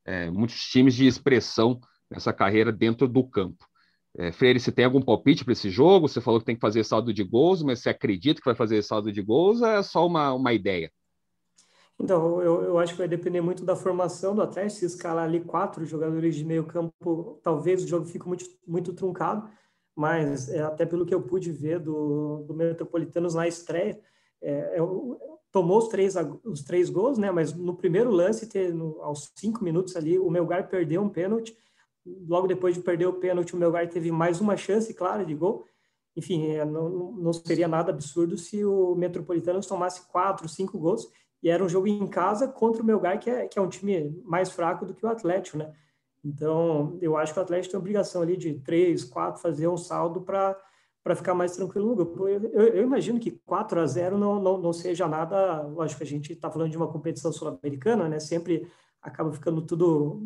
é, 0.05 0.29
muitos 0.29 0.61
times 0.61 0.95
de 0.95 1.05
expressão 1.05 1.79
nessa 2.09 2.31
carreira 2.31 2.71
dentro 2.71 3.07
do 3.07 3.23
campo. 3.27 3.65
É, 4.19 4.33
Freire, 4.33 4.59
você 4.59 4.69
tem 4.69 4.83
algum 4.83 5.01
palpite 5.01 5.45
para 5.45 5.53
esse 5.53 5.69
jogo? 5.69 6.09
Você 6.09 6.19
falou 6.19 6.41
que 6.41 6.45
tem 6.45 6.55
que 6.55 6.59
fazer 6.59 6.83
saldo 6.83 7.13
de 7.13 7.23
gols, 7.23 7.63
mas 7.63 7.79
você 7.79 7.89
acredita 7.89 8.41
que 8.41 8.45
vai 8.45 8.53
fazer 8.53 8.83
saldo 8.83 9.13
de 9.13 9.21
gols 9.21 9.61
ou 9.61 9.67
é 9.67 9.81
só 9.81 10.05
uma, 10.05 10.33
uma 10.33 10.51
ideia? 10.51 10.91
Então, 11.97 12.41
eu, 12.41 12.63
eu 12.63 12.79
acho 12.79 12.91
que 12.91 12.99
vai 12.99 13.07
depender 13.07 13.39
muito 13.39 13.63
da 13.63 13.77
formação 13.77 14.35
do 14.35 14.41
Atlético. 14.41 14.79
Se 14.81 14.85
escalar 14.85 15.23
ali 15.23 15.39
quatro 15.39 15.85
jogadores 15.85 16.35
de 16.35 16.43
meio 16.43 16.65
campo, 16.65 17.39
talvez 17.41 17.81
o 17.81 17.87
jogo 17.87 18.05
fique 18.05 18.27
muito, 18.27 18.43
muito 18.67 18.91
truncado. 18.91 19.49
mas 19.95 20.49
é, 20.49 20.63
até 20.63 20.85
pelo 20.85 21.05
que 21.05 21.15
eu 21.15 21.21
pude 21.21 21.49
ver 21.53 21.79
do, 21.79 22.43
do 22.45 22.53
Metropolitanos 22.53 23.35
na 23.35 23.47
estreia, 23.47 23.97
é, 24.41 24.51
é, 24.51 24.79
tomou 25.49 25.77
os 25.77 25.87
três, 25.87 26.15
os 26.43 26.61
três 26.61 26.89
gols, 26.89 27.17
né? 27.17 27.31
Mas 27.31 27.53
no 27.53 27.73
primeiro 27.73 28.11
lance, 28.11 28.49
ter, 28.49 28.73
no, 28.73 29.01
aos 29.01 29.31
cinco 29.33 29.63
minutos 29.63 29.95
ali, 29.95 30.19
o 30.19 30.29
Melgar 30.29 30.67
perdeu 30.67 31.01
um 31.01 31.09
pênalti. 31.09 31.55
Logo 32.27 32.47
depois 32.47 32.75
de 32.75 32.81
perder 32.81 33.07
o 33.07 33.13
pênalti, 33.13 33.55
o 33.55 33.57
Melgar 33.57 33.87
teve 33.89 34.11
mais 34.11 34.39
uma 34.39 34.55
chance 34.57 34.93
clara 34.93 35.25
de 35.25 35.33
gol. 35.33 35.65
Enfim, 36.15 36.51
é, 36.51 36.65
não, 36.65 37.11
não 37.11 37.33
seria 37.33 37.67
nada 37.67 37.91
absurdo 37.91 38.37
se 38.37 38.63
o 38.65 38.95
Metropolitanos 38.95 39.67
tomasse 39.67 40.07
quatro, 40.07 40.47
cinco 40.49 40.77
gols. 40.77 41.07
E 41.41 41.49
era 41.49 41.63
um 41.63 41.69
jogo 41.69 41.87
em 41.87 42.07
casa 42.07 42.47
contra 42.47 42.81
o 42.81 42.85
Melgar, 42.85 43.19
que 43.19 43.29
é, 43.29 43.47
que 43.47 43.57
é 43.57 43.61
um 43.61 43.69
time 43.69 44.21
mais 44.25 44.49
fraco 44.49 44.85
do 44.85 44.93
que 44.93 45.05
o 45.05 45.09
Atlético, 45.09 45.57
né? 45.57 45.71
Então, 46.23 46.97
eu 47.01 47.15
acho 47.15 47.33
que 47.33 47.39
o 47.39 47.43
Atlético 47.43 47.71
tem 47.71 47.77
a 47.77 47.81
obrigação 47.81 48.21
ali 48.21 48.35
de 48.35 48.55
três, 48.59 49.05
quatro, 49.05 49.41
fazer 49.41 49.67
um 49.67 49.77
saldo 49.77 50.21
para 50.21 50.57
para 51.01 51.15
ficar 51.15 51.33
mais 51.33 51.55
tranquilo 51.55 51.87
no 51.87 51.95
grupo. 51.95 52.27
Eu, 52.27 52.43
eu, 52.51 52.67
eu, 52.67 52.83
imagino 52.83 53.19
que 53.19 53.31
4 53.31 53.79
a 53.79 53.85
0 53.85 54.17
não, 54.17 54.39
não, 54.39 54.57
não 54.57 54.73
seja 54.73 55.07
nada. 55.07 55.61
Lógico 55.63 56.03
a 56.03 56.05
gente 56.05 56.33
está 56.33 56.51
falando 56.51 56.71
de 56.71 56.77
uma 56.77 56.91
competição 56.91 57.31
sul-americana, 57.31 58.09
né? 58.09 58.19
Sempre 58.19 58.67
acaba 59.01 59.31
ficando 59.31 59.61
tudo. 59.61 60.21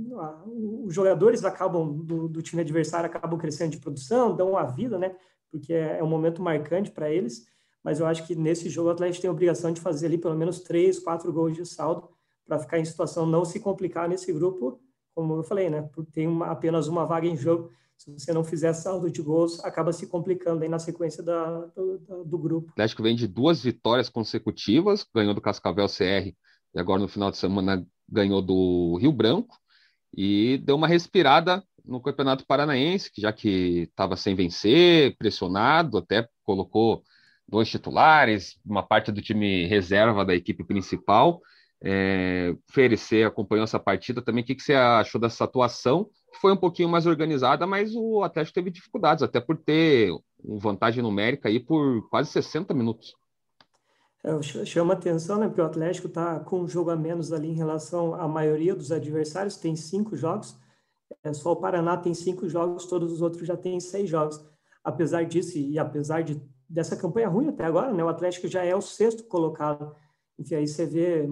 Os 0.85 0.93
jogadores 0.93 1.43
acabam 1.43 1.93
do, 2.03 2.27
do, 2.27 2.41
time 2.41 2.61
adversário 2.61 3.09
acabam 3.09 3.39
crescendo 3.39 3.71
de 3.71 3.79
produção, 3.79 4.35
dão 4.35 4.57
a 4.57 4.63
vida, 4.63 4.97
né? 4.97 5.15
Porque 5.51 5.73
é, 5.73 5.99
é 5.99 6.03
um 6.03 6.07
momento 6.07 6.41
marcante 6.41 6.91
para 6.91 7.09
eles. 7.09 7.45
Mas 7.83 7.99
eu 7.99 8.05
acho 8.05 8.25
que 8.25 8.35
nesse 8.35 8.69
jogo 8.69 8.89
o 8.89 8.91
Atlético 8.91 9.21
tem 9.21 9.29
a 9.29 9.33
obrigação 9.33 9.71
de 9.71 9.81
fazer 9.81 10.07
ali 10.07 10.17
pelo 10.17 10.35
menos 10.35 10.61
três, 10.61 10.99
quatro 10.99 11.31
gols 11.33 11.55
de 11.55 11.65
saldo 11.65 12.09
para 12.45 12.59
ficar 12.59 12.79
em 12.79 12.85
situação 12.85 13.25
não 13.25 13.45
se 13.45 13.59
complicar 13.59 14.07
nesse 14.07 14.31
grupo, 14.31 14.79
como 15.13 15.35
eu 15.35 15.43
falei, 15.43 15.69
né? 15.69 15.81
Porque 15.93 16.11
tem 16.11 16.27
uma, 16.27 16.47
apenas 16.47 16.87
uma 16.87 17.05
vaga 17.05 17.27
em 17.27 17.37
jogo 17.37 17.69
se 17.97 18.11
você 18.11 18.33
não 18.33 18.43
fizer 18.43 18.73
saldo 18.73 19.09
de 19.09 19.21
gols, 19.21 19.63
acaba 19.63 19.93
se 19.93 20.07
complicando 20.07 20.63
aí 20.63 20.69
na 20.69 20.79
sequência 20.79 21.23
da, 21.23 21.61
do, 21.67 22.25
do, 22.25 22.37
grupo. 22.37 22.67
O 22.67 22.71
Atlético 22.71 23.03
vem 23.03 23.15
de 23.15 23.27
duas 23.27 23.63
vitórias 23.63 24.09
consecutivas, 24.09 25.05
ganhou 25.13 25.33
do 25.33 25.39
Cascavel 25.39 25.87
CR 25.87 26.33
e 26.73 26.79
agora 26.79 26.99
no 26.99 27.07
final 27.07 27.31
de 27.31 27.37
semana 27.37 27.85
ganhou 28.09 28.41
do 28.41 28.97
Rio 29.01 29.11
Branco 29.11 29.57
e 30.15 30.57
deu 30.63 30.75
uma 30.75 30.87
respirada 30.87 31.63
no 31.85 32.01
Campeonato 32.01 32.45
Paranaense, 32.45 33.11
que 33.11 33.21
já 33.21 33.33
que 33.33 33.83
estava 33.89 34.15
sem 34.15 34.35
vencer, 34.35 35.15
pressionado, 35.17 35.97
até 35.97 36.27
colocou 36.43 37.03
dois 37.47 37.69
titulares, 37.69 38.57
uma 38.65 38.83
parte 38.83 39.11
do 39.11 39.21
time 39.21 39.65
reserva 39.65 40.23
da 40.23 40.33
equipe 40.35 40.63
principal. 40.63 41.41
É, 41.83 42.55
Ferecer 42.71 43.27
acompanhou 43.27 43.65
essa 43.65 43.79
partida 43.79 44.21
também. 44.21 44.43
O 44.43 44.47
que, 44.47 44.55
que 44.55 44.63
você 44.63 44.73
achou 44.73 45.19
dessa 45.19 45.43
atuação? 45.43 46.09
foi 46.39 46.51
um 46.51 46.57
pouquinho 46.57 46.89
mais 46.89 47.05
organizada, 47.05 47.65
mas 47.65 47.95
o 47.95 48.23
Atlético 48.23 48.55
teve 48.55 48.71
dificuldades, 48.71 49.23
até 49.23 49.39
por 49.39 49.57
ter 49.57 50.11
vantagem 50.43 51.01
numérica 51.01 51.49
aí 51.49 51.59
por 51.59 52.07
quase 52.09 52.31
60 52.31 52.73
minutos. 52.73 53.15
É, 54.23 54.41
chama 54.41 54.93
atenção, 54.93 55.37
né? 55.37 55.47
Porque 55.47 55.59
o 55.59 55.65
Atlético 55.65 56.07
está 56.07 56.39
com 56.39 56.61
um 56.61 56.67
jogo 56.67 56.89
a 56.89 56.95
menos 56.95 57.33
ali 57.33 57.49
em 57.49 57.55
relação 57.55 58.15
à 58.15 58.25
maioria 58.25 58.73
dos 58.73 58.91
adversários, 58.91 59.57
tem 59.57 59.75
cinco 59.75 60.15
jogos. 60.15 60.57
É, 61.23 61.33
só 61.33 61.51
o 61.51 61.57
Paraná 61.57 61.97
tem 61.97 62.13
cinco 62.13 62.47
jogos, 62.47 62.85
todos 62.85 63.11
os 63.11 63.21
outros 63.21 63.45
já 63.45 63.57
têm 63.57 63.79
seis 63.81 64.09
jogos. 64.09 64.43
Apesar 64.81 65.23
disso, 65.25 65.57
e 65.57 65.77
apesar 65.77 66.23
de, 66.23 66.41
dessa 66.69 66.95
campanha 66.95 67.27
ruim 67.27 67.49
até 67.49 67.65
agora, 67.65 67.93
né? 67.93 68.03
O 68.03 68.07
Atlético 68.07 68.47
já 68.47 68.63
é 68.63 68.73
o 68.73 68.81
sexto 68.81 69.25
colocado. 69.25 69.93
Enfim, 70.39 70.55
aí 70.55 70.67
você 70.67 70.85
vê, 70.85 71.27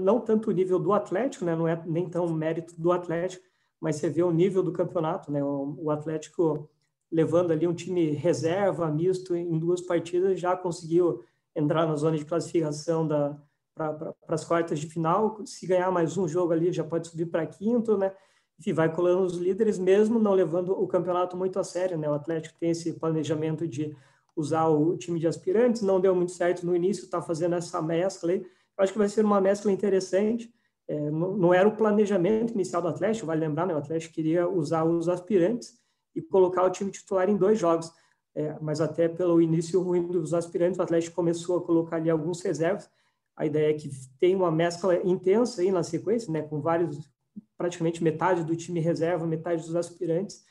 não, 0.00 0.20
tanto 0.20 0.50
o 0.50 0.52
nível 0.52 0.78
do 0.78 0.92
Atlético, 0.94 1.44
né? 1.44 1.54
Não 1.54 1.68
é 1.68 1.80
nem 1.86 2.08
tão 2.08 2.26
mérito 2.32 2.74
do 2.80 2.90
Atlético, 2.90 3.44
mas 3.78 3.96
você 3.96 4.08
vê 4.08 4.22
o 4.22 4.32
nível 4.32 4.62
do 4.62 4.72
campeonato, 4.72 5.30
né? 5.30 5.44
O 5.44 5.90
Atlético 5.90 6.70
levando 7.12 7.50
ali 7.50 7.66
um 7.66 7.74
time 7.74 8.12
reserva, 8.12 8.90
misto, 8.90 9.34
em 9.34 9.58
duas 9.58 9.80
partidas, 9.80 10.40
já 10.40 10.56
conseguiu 10.56 11.22
entrar 11.54 11.86
na 11.86 11.96
zona 11.96 12.16
de 12.16 12.24
classificação 12.24 13.06
da 13.06 13.36
para 13.74 14.14
as 14.28 14.44
quartas 14.44 14.78
de 14.78 14.86
final. 14.86 15.40
Se 15.46 15.66
ganhar 15.66 15.90
mais 15.90 16.18
um 16.18 16.28
jogo 16.28 16.52
ali, 16.52 16.70
já 16.70 16.84
pode 16.84 17.08
subir 17.08 17.26
para 17.26 17.46
quinto, 17.46 17.96
né? 17.96 18.12
Enfim, 18.58 18.74
vai 18.74 18.92
colando 18.92 19.22
os 19.22 19.38
líderes, 19.38 19.78
mesmo 19.78 20.18
não 20.18 20.34
levando 20.34 20.72
o 20.72 20.86
campeonato 20.86 21.34
muito 21.34 21.58
a 21.58 21.64
sério, 21.64 21.96
né? 21.96 22.08
O 22.08 22.12
Atlético 22.12 22.58
tem 22.58 22.70
esse 22.70 22.92
planejamento 22.92 23.66
de 23.66 23.96
usar 24.36 24.68
o 24.68 24.98
time 24.98 25.18
de 25.18 25.26
aspirantes, 25.26 25.80
não 25.80 25.98
deu 25.98 26.14
muito 26.14 26.32
certo 26.32 26.66
no 26.66 26.76
início, 26.76 27.04
está 27.04 27.22
fazendo 27.22 27.54
essa 27.54 27.80
mescla 27.80 28.32
aí. 28.32 28.46
acho 28.76 28.92
que 28.92 28.98
vai 28.98 29.08
ser 29.08 29.24
uma 29.24 29.40
mescla 29.40 29.72
interessante 29.72 30.52
é, 30.90 31.08
não, 31.08 31.36
não, 31.36 31.54
era 31.54 31.68
o 31.68 31.76
planejamento 31.76 32.52
inicial 32.52 32.82
do 32.82 32.88
Atlético, 32.88 33.24
vale 33.24 33.40
lembrar, 33.40 33.64
né? 33.64 33.72
o 33.72 33.78
Atlético 33.78 34.12
queria 34.12 34.48
usar 34.48 34.82
os 34.82 35.08
aspirantes 35.08 35.78
e 36.16 36.20
colocar 36.20 36.64
o 36.64 36.70
time 36.70 36.90
titular 36.90 37.30
em 37.30 37.36
dois 37.36 37.60
jogos, 37.60 37.92
é, 38.34 38.56
mas 38.60 38.80
até 38.80 39.08
pelo 39.08 39.40
início 39.40 39.80
ruim 39.82 40.06
dos 40.06 40.34
aspirantes, 40.34 40.78
o 40.78 40.82
Atlético 40.82 41.16
começou 41.16 41.58
a 41.58 41.62
colocar 41.62 41.96
ali 41.96 42.10
alguns 42.10 42.40
reservas, 42.42 42.88
a 43.36 43.46
ideia 43.46 43.70
é 43.70 43.74
que 43.74 43.90
tem 44.18 44.36
uma 44.36 44.50
mescla 44.50 44.96
intensa 45.02 45.62
aí 45.62 45.72
na 45.72 45.82
sequência, 45.82 46.32
né? 46.32 46.42
com 46.42 46.60
vários, 46.60 47.10
praticamente 47.56 48.02
metade 48.02 48.44
do 48.44 48.54
time 48.54 48.80
reserva, 48.80 49.26
metade 49.26 49.62
dos 49.62 49.74
aspirantes, 49.74 50.44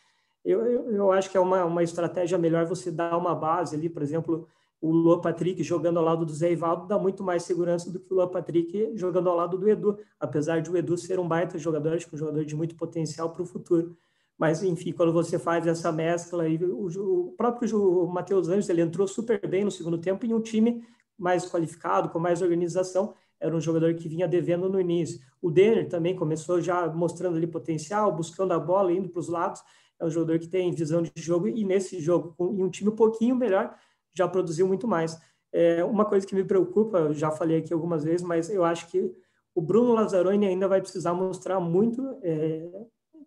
eu, 0.43 0.65
eu, 0.65 0.91
eu 0.91 1.11
acho 1.11 1.29
que 1.29 1.37
é 1.37 1.39
uma, 1.39 1.65
uma 1.65 1.83
estratégia 1.83 2.37
melhor 2.37 2.65
você 2.65 2.89
dar 2.89 3.17
uma 3.17 3.35
base 3.35 3.75
ali, 3.75 3.89
por 3.89 4.01
exemplo, 4.01 4.47
o 4.81 4.91
Luan 4.91 5.19
Patrick 5.19 5.61
jogando 5.61 5.97
ao 5.97 6.05
lado 6.05 6.25
do 6.25 6.33
Zé 6.33 6.51
Ivaldo 6.51 6.87
dá 6.87 6.97
muito 6.97 7.21
mais 7.23 7.43
segurança 7.43 7.91
do 7.91 7.99
que 7.99 8.11
o 8.13 8.15
Luan 8.15 8.29
Patrick 8.29 8.95
jogando 8.95 9.29
ao 9.29 9.35
lado 9.35 9.57
do 9.57 9.69
Edu, 9.69 9.97
apesar 10.19 10.61
de 10.61 10.71
o 10.71 10.77
Edu 10.77 10.97
ser 10.97 11.19
um 11.19 11.27
baita 11.27 11.57
jogador, 11.57 11.93
acho 11.93 12.07
que 12.07 12.15
um 12.15 12.17
jogador 12.17 12.45
de 12.45 12.55
muito 12.55 12.75
potencial 12.75 13.29
para 13.29 13.43
o 13.43 13.45
futuro. 13.45 13.97
Mas, 14.39 14.63
enfim, 14.63 14.93
quando 14.93 15.11
você 15.11 15.37
faz 15.37 15.67
essa 15.67 15.91
mescla, 15.91 16.43
aí, 16.43 16.57
o, 16.63 16.87
o 16.87 17.31
próprio 17.33 18.07
Matheus 18.07 18.47
Anjos 18.47 18.69
ele 18.69 18.81
entrou 18.81 19.05
super 19.05 19.45
bem 19.45 19.65
no 19.65 19.71
segundo 19.71 19.97
tempo 19.97 20.25
em 20.25 20.33
um 20.33 20.39
time 20.39 20.81
mais 21.17 21.45
qualificado, 21.45 22.07
com 22.09 22.17
mais 22.17 22.41
organização, 22.41 23.13
era 23.37 23.53
um 23.53 23.59
jogador 23.59 23.93
que 23.95 24.07
vinha 24.07 24.27
devendo 24.27 24.69
no 24.69 24.79
início. 24.79 25.19
O 25.41 25.51
Denner 25.51 25.89
também 25.89 26.15
começou 26.15 26.61
já 26.61 26.87
mostrando 26.87 27.35
ali 27.35 27.47
potencial, 27.47 28.15
buscando 28.15 28.53
a 28.53 28.59
bola, 28.59 28.93
indo 28.93 29.09
para 29.09 29.19
os 29.19 29.27
lados. 29.27 29.61
É 29.99 30.05
um 30.05 30.09
jogador 30.09 30.39
que 30.39 30.47
tem 30.47 30.71
visão 30.71 31.01
de 31.01 31.11
jogo 31.17 31.49
e 31.49 31.65
nesse 31.65 31.99
jogo, 31.99 32.33
em 32.39 32.63
um 32.63 32.69
time 32.69 32.89
um 32.89 32.95
pouquinho 32.95 33.35
melhor, 33.35 33.75
já 34.13 34.27
produziu 34.27 34.65
muito 34.65 34.87
mais. 34.87 35.19
É, 35.51 35.83
uma 35.83 36.05
coisa 36.05 36.25
que 36.25 36.35
me 36.35 36.45
preocupa, 36.45 37.13
já 37.13 37.29
falei 37.29 37.57
aqui 37.57 37.73
algumas 37.73 38.05
vezes, 38.05 38.21
mas 38.21 38.49
eu 38.49 38.63
acho 38.63 38.87
que 38.87 39.11
o 39.53 39.61
Bruno 39.61 39.93
Lazzaroni 39.93 40.45
ainda 40.45 40.67
vai 40.67 40.79
precisar 40.79 41.13
mostrar 41.13 41.59
muito. 41.59 42.17
É, 42.21 42.69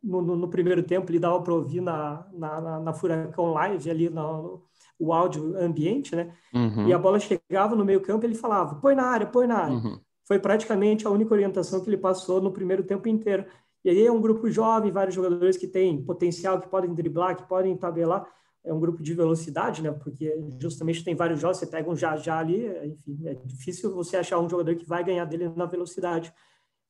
no, 0.02 0.20
no, 0.22 0.36
no, 0.36 0.48
primeiro 0.48 0.82
tempo, 0.82 1.10
ele 1.10 1.18
dava 1.18 1.40
para 1.40 1.54
ouvir 1.54 1.80
na, 1.80 2.26
na, 2.32 2.60
na, 2.60 2.80
na, 2.80 2.92
Furacão 2.92 3.52
Live, 3.52 3.90
ali 3.90 4.10
no, 4.10 4.62
o 4.98 5.12
áudio 5.12 5.56
ambiente, 5.56 6.16
né? 6.16 6.34
Uhum. 6.52 6.88
E 6.88 6.92
a 6.92 6.98
bola 6.98 7.20
chegava 7.20 7.76
no 7.76 7.84
meio 7.84 8.00
campo 8.00 8.26
ele 8.26 8.34
falava, 8.34 8.74
põe 8.76 8.94
na 8.94 9.04
área, 9.04 9.26
põe 9.26 9.46
na 9.46 9.58
área. 9.58 9.74
Uhum. 9.74 10.00
Foi 10.26 10.38
praticamente 10.38 11.06
a 11.06 11.10
única 11.10 11.32
orientação 11.32 11.80
que 11.80 11.88
ele 11.88 11.96
passou 11.96 12.40
no 12.40 12.52
primeiro 12.52 12.82
tempo 12.82 13.08
inteiro. 13.08 13.44
E 13.84 13.90
aí 13.90 14.06
é 14.06 14.12
um 14.12 14.20
grupo 14.20 14.48
jovem, 14.50 14.92
vários 14.92 15.14
jogadores 15.14 15.56
que 15.56 15.66
têm 15.66 16.04
potencial, 16.04 16.60
que 16.60 16.68
podem 16.68 16.94
driblar, 16.94 17.36
que 17.36 17.48
podem 17.48 17.76
tabelar 17.76 18.26
é 18.64 18.72
um 18.72 18.78
grupo 18.78 19.02
de 19.02 19.12
velocidade, 19.12 19.82
né? 19.82 19.90
Porque 19.90 20.32
justamente 20.60 21.04
tem 21.04 21.14
vários 21.14 21.40
jogos, 21.40 21.58
você 21.58 21.66
pega 21.66 21.90
um 21.90 21.96
já 21.96 22.16
já 22.16 22.38
ali, 22.38 22.66
enfim, 22.86 23.18
é 23.26 23.34
difícil 23.34 23.92
você 23.92 24.16
achar 24.16 24.38
um 24.38 24.48
jogador 24.48 24.74
que 24.76 24.86
vai 24.86 25.02
ganhar 25.02 25.24
dele 25.24 25.52
na 25.56 25.66
velocidade. 25.66 26.32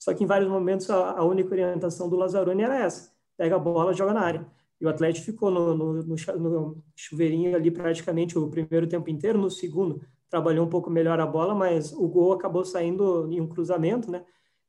Só 0.03 0.15
que 0.15 0.25
em 0.25 0.27
vários 0.27 0.51
momentos 0.51 0.89
a, 0.91 1.19
a 1.19 1.25
única 1.25 1.51
orientação 1.51 2.09
do 2.09 2.17
Lazzaroni 2.17 2.63
era 2.63 2.79
essa: 2.79 3.13
pega 3.37 3.57
a 3.57 3.59
bola, 3.59 3.93
joga 3.93 4.13
na 4.13 4.21
área. 4.21 4.47
E 4.81 4.87
o 4.87 4.89
Atlético 4.89 5.27
ficou 5.27 5.51
no, 5.51 5.75
no, 5.77 5.93
no, 6.03 6.17
no 6.39 6.85
chuveirinho 6.97 7.55
ali 7.55 7.71
praticamente 7.71 8.39
o 8.39 8.49
primeiro 8.49 8.87
tempo 8.87 9.09
inteiro, 9.11 9.39
no 9.39 9.51
segundo 9.51 10.03
trabalhou 10.29 10.65
um 10.65 10.69
pouco 10.69 10.89
melhor 10.89 11.21
a 11.21 11.27
bola, 11.27 11.55
mas 11.55 11.93
o 11.93 12.09
gol 12.09 12.33
acabou 12.33 12.65
saindo 12.65 13.31
em 13.31 13.39
um 13.39 13.47
cruzamento, 13.47 14.11
né? 14.11 14.25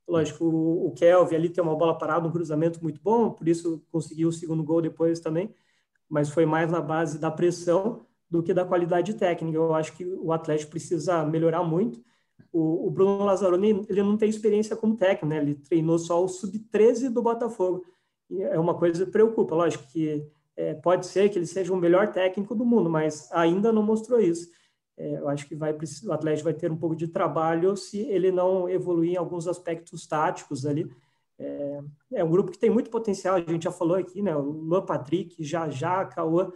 Lógico, 0.06 0.44
o, 0.44 0.88
o 0.88 0.92
Kelvin 0.94 1.36
ali 1.36 1.50
tem 1.50 1.64
uma 1.64 1.76
bola 1.76 1.98
parada, 1.98 2.28
um 2.28 2.32
cruzamento 2.32 2.84
muito 2.84 3.00
bom, 3.02 3.32
por 3.32 3.48
isso 3.48 3.82
conseguiu 3.90 4.28
o 4.28 4.32
segundo 4.32 4.62
gol 4.62 4.82
depois 4.82 5.22
também 5.22 5.56
mas 6.14 6.30
foi 6.30 6.46
mais 6.46 6.70
na 6.70 6.80
base 6.80 7.18
da 7.18 7.32
pressão 7.32 8.06
do 8.30 8.44
que 8.44 8.54
da 8.54 8.64
qualidade 8.64 9.16
técnica. 9.16 9.58
Eu 9.58 9.74
acho 9.74 9.94
que 9.94 10.06
o 10.06 10.32
Atlético 10.32 10.70
precisa 10.70 11.26
melhorar 11.26 11.64
muito. 11.64 12.04
O, 12.54 12.88
o 12.88 12.92
Bruno 12.92 13.26
Lazzaroni, 13.26 13.86
ele 13.90 14.02
não 14.02 14.16
tem 14.16 14.30
experiência 14.30 14.76
como 14.76 14.96
técnico, 14.96 15.26
né? 15.26 15.40
Ele 15.40 15.56
treinou 15.56 16.00
só 16.00 16.24
o 16.24 16.28
sub-13 16.28 17.10
do 17.10 17.22
Botafogo. 17.22 17.84
E 18.30 18.42
é 18.42 18.58
uma 18.60 18.78
coisa 18.78 19.06
que 19.06 19.12
preocupa, 19.12 19.56
lógico 19.56 19.86
que 19.92 20.26
é, 20.56 20.76
pode 20.76 21.08
ser 21.08 21.30
que 21.30 21.38
ele 21.38 21.48
seja 21.48 21.74
o 21.74 21.78
melhor 21.78 22.12
técnico 22.12 22.56
do 22.56 22.64
mundo, 22.64 22.90
mas 22.90 23.30
ainda 23.32 23.72
não 23.72 23.84
mostrou 23.84 24.20
isso. 24.20 24.48
É, 24.96 25.18
eu 25.18 25.28
acho 25.28 25.48
que 25.48 25.56
vai, 25.56 25.74
o 25.74 26.14
Atlético 26.14 26.46
vai 26.46 26.54
ter 26.54 26.72
um 26.72 26.78
pouco 26.78 26.96
de 26.96 27.08
trabalho 27.08 27.76
se 27.76 28.00
ele 28.02 28.32
não 28.32 28.70
evoluir 28.70 29.14
em 29.14 29.18
alguns 29.18 29.48
aspectos 29.48 30.06
táticos 30.06 30.66
ali, 30.66 30.88
é, 31.40 31.82
é, 32.14 32.24
um 32.24 32.30
grupo 32.30 32.52
que 32.52 32.58
tem 32.58 32.70
muito 32.70 32.90
potencial, 32.90 33.36
a 33.36 33.40
gente 33.40 33.64
já 33.64 33.72
falou 33.72 33.98
aqui, 33.98 34.22
né? 34.22 34.36
O 34.36 34.42
Luan 34.42 34.86
Patrick, 34.86 35.44
Jajá, 35.44 36.06
Cauã, 36.06 36.52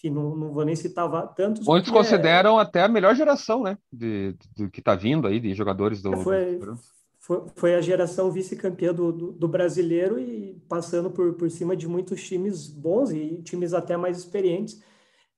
enfim, 0.00 0.10
não, 0.10 0.34
não 0.34 0.52
vou 0.52 0.64
nem 0.64 0.74
citar 0.74 1.08
tantos. 1.34 1.66
Muitos 1.66 1.90
consideram 1.90 2.58
é... 2.58 2.62
até 2.62 2.82
a 2.82 2.88
melhor 2.88 3.14
geração, 3.14 3.62
né? 3.62 3.76
De, 3.92 4.32
de, 4.32 4.64
de 4.64 4.70
que 4.70 4.80
está 4.80 4.94
vindo 4.94 5.28
aí, 5.28 5.38
de 5.38 5.52
jogadores 5.52 6.00
do. 6.00 6.16
Foi, 6.18 6.56
do... 6.56 6.78
foi, 7.18 7.42
foi, 7.54 7.74
a 7.74 7.80
geração 7.82 8.30
vice-campeã 8.30 8.94
do, 8.94 9.12
do, 9.12 9.32
do, 9.32 9.48
brasileiro 9.48 10.18
e 10.18 10.58
passando 10.68 11.10
por, 11.10 11.34
por 11.34 11.50
cima 11.50 11.76
de 11.76 11.86
muitos 11.86 12.26
times 12.26 12.66
bons 12.66 13.10
e 13.10 13.42
times 13.42 13.74
até 13.74 13.96
mais 13.96 14.18
experientes. 14.18 14.82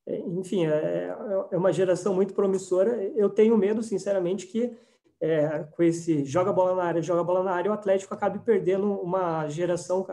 É, 0.06 0.18
enfim, 0.18 0.66
é, 0.66 1.16
é 1.50 1.56
uma 1.56 1.72
geração 1.72 2.14
muito 2.14 2.32
promissora. 2.32 3.02
Eu 3.16 3.28
tenho 3.28 3.58
medo, 3.58 3.82
sinceramente, 3.82 4.46
que 4.46 4.76
é, 5.20 5.64
com 5.72 5.82
esse 5.82 6.24
joga 6.24 6.52
bola 6.52 6.76
na 6.76 6.84
área, 6.84 7.02
joga 7.02 7.24
bola 7.24 7.42
na 7.42 7.52
área, 7.52 7.70
o 7.70 7.74
Atlético 7.74 8.14
acabe 8.14 8.38
perdendo 8.40 8.92
uma 9.00 9.48
geração, 9.48 10.06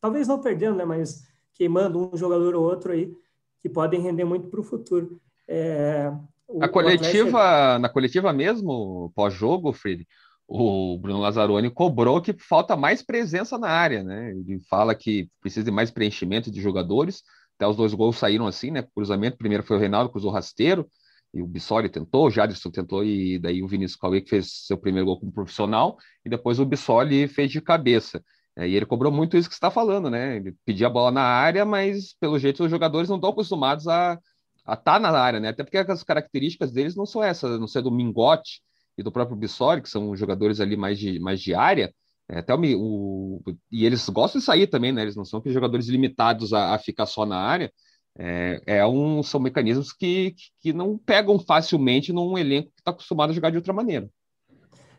talvez 0.00 0.28
não 0.28 0.40
perdendo, 0.40 0.76
né, 0.76 0.84
mas 0.84 1.26
queimando 1.52 2.12
um 2.12 2.16
jogador 2.16 2.54
ou 2.54 2.62
outro 2.62 2.92
aí, 2.92 3.12
que 3.62 3.68
podem 3.68 4.00
render 4.00 4.24
muito 4.24 4.48
para 4.48 4.60
o 4.60 4.64
futuro. 4.64 5.20
É, 5.48 6.12
a 6.60 6.68
coletiva, 6.68 7.38
Atlético... 7.40 7.82
Na 7.82 7.88
coletiva 7.88 8.32
mesmo, 8.32 9.12
pós-jogo, 9.14 9.72
Fred, 9.72 10.06
o 10.46 10.98
Bruno 10.98 11.20
Lazzaroni 11.20 11.70
cobrou 11.70 12.20
que 12.20 12.34
falta 12.34 12.76
mais 12.76 13.02
presença 13.02 13.56
na 13.56 13.68
área, 13.68 14.02
né? 14.02 14.32
Ele 14.32 14.60
fala 14.68 14.94
que 14.94 15.28
precisa 15.40 15.64
de 15.64 15.70
mais 15.70 15.90
preenchimento 15.90 16.50
de 16.50 16.60
jogadores. 16.60 17.22
Até 17.56 17.66
os 17.66 17.76
dois 17.76 17.94
gols 17.94 18.18
saíram 18.18 18.46
assim, 18.46 18.70
né? 18.70 18.84
Cruzamento, 18.94 19.38
primeiro 19.38 19.62
foi 19.62 19.76
o 19.76 19.80
Reinaldo, 19.80 20.10
cruzou 20.10 20.30
rasteiro, 20.30 20.86
e 21.32 21.40
o 21.40 21.46
Bissoli 21.46 21.88
tentou, 21.88 22.26
o 22.26 22.30
Jadson 22.30 22.70
tentou, 22.70 23.02
e 23.04 23.38
daí 23.38 23.62
o 23.62 23.68
Vinícius 23.68 23.98
Cauê 23.98 24.20
que 24.20 24.28
fez 24.28 24.66
seu 24.66 24.76
primeiro 24.76 25.06
gol 25.06 25.20
como 25.20 25.32
profissional, 25.32 25.96
e 26.24 26.28
depois 26.28 26.58
o 26.58 26.66
Bissoli 26.66 27.28
fez 27.28 27.50
de 27.50 27.60
cabeça. 27.60 28.22
É, 28.56 28.68
e 28.68 28.76
ele 28.76 28.86
cobrou 28.86 29.10
muito 29.10 29.36
isso 29.36 29.48
que 29.48 29.54
você 29.54 29.58
está 29.58 29.70
falando, 29.70 30.10
né? 30.10 30.36
Ele 30.36 30.54
pedia 30.64 30.86
a 30.86 30.90
bola 30.90 31.10
na 31.10 31.22
área, 31.22 31.64
mas 31.64 32.14
pelo 32.20 32.38
jeito 32.38 32.64
os 32.64 32.70
jogadores 32.70 33.08
não 33.08 33.16
estão 33.16 33.30
acostumados 33.30 33.88
a 33.88 34.18
estar 34.60 34.76
tá 34.76 34.98
na 34.98 35.10
área, 35.10 35.40
né? 35.40 35.48
Até 35.48 35.64
porque 35.64 35.78
as 35.78 36.02
características 36.02 36.72
deles 36.72 36.94
não 36.94 37.06
são 37.06 37.22
essas, 37.22 37.58
não 37.58 37.66
ser 37.66 37.82
do 37.82 37.90
Mingote 37.90 38.62
e 38.96 39.02
do 39.02 39.12
próprio 39.12 39.36
Bissoli, 39.36 39.82
que 39.82 39.88
são 39.88 40.14
jogadores 40.16 40.60
ali 40.60 40.76
mais 40.76 40.98
de, 40.98 41.18
mais 41.18 41.40
de 41.40 41.54
área, 41.54 41.92
é, 42.28 42.38
até 42.38 42.54
o, 42.54 42.60
o, 42.60 43.42
e 43.70 43.84
eles 43.86 44.08
gostam 44.08 44.38
de 44.38 44.44
sair 44.44 44.66
também, 44.66 44.92
né? 44.92 45.02
Eles 45.02 45.16
não 45.16 45.24
são 45.24 45.40
que 45.40 45.50
jogadores 45.52 45.88
limitados 45.88 46.52
a, 46.52 46.74
a, 46.74 46.78
ficar 46.78 47.06
só 47.06 47.26
na 47.26 47.36
área. 47.38 47.72
É, 48.18 48.62
é 48.66 48.86
um, 48.86 49.22
são 49.22 49.40
mecanismos 49.40 49.92
que, 49.92 50.34
que 50.60 50.72
não 50.72 50.98
pegam 50.98 51.38
facilmente 51.38 52.12
num 52.12 52.36
elenco 52.38 52.70
que 52.74 52.80
está 52.80 52.90
acostumado 52.90 53.30
a 53.30 53.32
jogar 53.34 53.50
de 53.50 53.56
outra 53.56 53.72
maneira. 53.72 54.08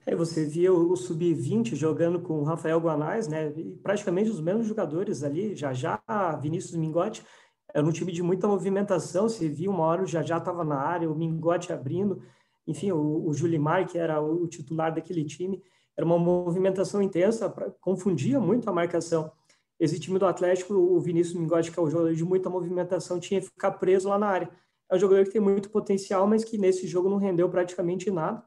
É, 0.05 0.15
você 0.15 0.45
via 0.45 0.73
o, 0.73 0.91
o 0.91 0.95
Sub-20 0.95 1.75
jogando 1.75 2.19
com 2.19 2.39
o 2.39 2.43
Rafael 2.43 2.79
Guanais, 2.79 3.27
né? 3.27 3.53
E 3.55 3.75
praticamente 3.77 4.29
os 4.29 4.41
mesmos 4.41 4.67
jogadores 4.67 5.23
ali, 5.23 5.55
já 5.55 5.73
já 5.73 6.01
Vinícius 6.41 6.75
Mingotti, 6.75 7.23
era 7.73 7.85
um 7.85 7.91
time 7.91 8.11
de 8.11 8.21
muita 8.21 8.47
movimentação. 8.47 9.29
Você 9.29 9.47
via 9.47 9.69
uma 9.69 9.83
hora 9.83 10.03
o 10.03 10.05
já 10.05 10.21
já 10.21 10.37
estava 10.37 10.63
na 10.63 10.77
área, 10.77 11.09
o 11.09 11.15
Mingotti 11.15 11.71
abrindo, 11.71 12.21
enfim, 12.67 12.91
o, 12.91 13.27
o 13.27 13.33
Julimar, 13.33 13.87
que 13.87 13.97
era 13.97 14.21
o, 14.21 14.43
o 14.43 14.47
titular 14.47 14.93
daquele 14.93 15.23
time 15.23 15.63
era 15.95 16.05
uma 16.05 16.17
movimentação 16.17 17.01
intensa, 17.01 17.49
pra, 17.49 17.69
confundia 17.79 18.39
muito 18.39 18.69
a 18.69 18.73
marcação. 18.73 19.31
Esse 19.79 19.99
time 19.99 20.17
do 20.17 20.25
Atlético, 20.25 20.73
o 20.73 20.99
Vinícius 20.99 21.35
Mingotti, 21.35 21.71
que 21.71 21.79
é 21.79 21.81
um 21.81 21.89
jogador 21.89 22.13
de 22.13 22.23
muita 22.23 22.49
movimentação, 22.49 23.19
tinha 23.19 23.39
que 23.39 23.47
ficar 23.47 23.71
preso 23.71 24.09
lá 24.09 24.17
na 24.17 24.27
área. 24.27 24.49
É 24.89 24.95
um 24.95 24.99
jogador 24.99 25.23
que 25.25 25.31
tem 25.31 25.41
muito 25.41 25.69
potencial, 25.69 26.27
mas 26.27 26.43
que 26.43 26.57
nesse 26.57 26.87
jogo 26.87 27.09
não 27.09 27.17
rendeu 27.17 27.49
praticamente 27.49 28.09
nada. 28.09 28.43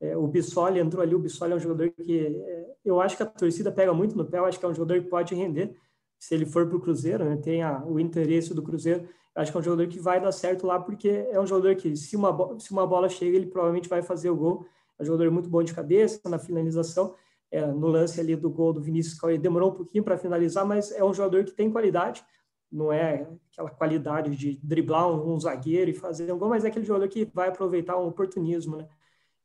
É, 0.00 0.16
o 0.16 0.26
Bissoli 0.26 0.80
entrou 0.80 1.02
ali, 1.02 1.14
o 1.14 1.18
Bissoli 1.18 1.52
é 1.52 1.56
um 1.56 1.60
jogador 1.60 1.90
que 1.90 2.26
é, 2.26 2.74
eu 2.84 3.00
acho 3.00 3.16
que 3.16 3.22
a 3.22 3.26
torcida 3.26 3.70
pega 3.70 3.92
muito 3.92 4.16
no 4.16 4.24
pé, 4.24 4.38
eu 4.38 4.46
acho 4.46 4.58
que 4.58 4.64
é 4.64 4.68
um 4.68 4.74
jogador 4.74 5.02
que 5.02 5.08
pode 5.08 5.34
render 5.34 5.76
se 6.20 6.34
ele 6.34 6.44
for 6.44 6.66
para 6.66 6.76
o 6.76 6.80
Cruzeiro, 6.80 7.24
né, 7.24 7.36
tem 7.36 7.62
a, 7.62 7.82
o 7.84 7.98
interesse 7.98 8.52
do 8.52 8.62
Cruzeiro, 8.62 9.08
acho 9.34 9.50
que 9.50 9.56
é 9.56 9.60
um 9.60 9.64
jogador 9.64 9.88
que 9.88 9.98
vai 9.98 10.20
dar 10.20 10.30
certo 10.32 10.66
lá, 10.66 10.78
porque 10.78 11.08
é 11.08 11.40
um 11.40 11.46
jogador 11.46 11.74
que, 11.76 11.96
se 11.96 12.14
uma, 12.14 12.58
se 12.58 12.70
uma 12.72 12.86
bola 12.86 13.08
chega, 13.08 13.36
ele 13.36 13.46
provavelmente 13.46 13.88
vai 13.88 14.02
fazer 14.02 14.28
o 14.28 14.36
gol, 14.36 14.66
é 14.98 15.02
um 15.02 15.06
jogador 15.06 15.30
muito 15.30 15.48
bom 15.48 15.62
de 15.62 15.72
cabeça, 15.72 16.20
na 16.28 16.38
finalização. 16.38 17.14
É, 17.50 17.66
no 17.66 17.88
lance 17.88 18.20
ali 18.20 18.36
do 18.36 18.48
gol 18.48 18.72
do 18.72 18.80
Vinícius 18.80 19.18
Cauê, 19.18 19.36
demorou 19.36 19.70
um 19.70 19.74
pouquinho 19.74 20.04
para 20.04 20.16
finalizar, 20.16 20.64
mas 20.64 20.92
é 20.92 21.02
um 21.02 21.12
jogador 21.12 21.42
que 21.42 21.50
tem 21.50 21.68
qualidade, 21.68 22.22
não 22.70 22.92
é 22.92 23.26
aquela 23.50 23.70
qualidade 23.70 24.36
de 24.36 24.56
driblar 24.62 25.08
um, 25.10 25.32
um, 25.32 25.40
zagueiro 25.40 25.90
e 25.90 25.94
fazer 25.94 26.32
um 26.32 26.38
gol, 26.38 26.48
mas 26.48 26.64
é 26.64 26.68
aquele 26.68 26.84
jogador 26.84 27.08
que 27.08 27.24
vai 27.34 27.48
aproveitar 27.48 27.98
um 27.98 28.06
oportunismo, 28.06 28.76
né? 28.76 28.86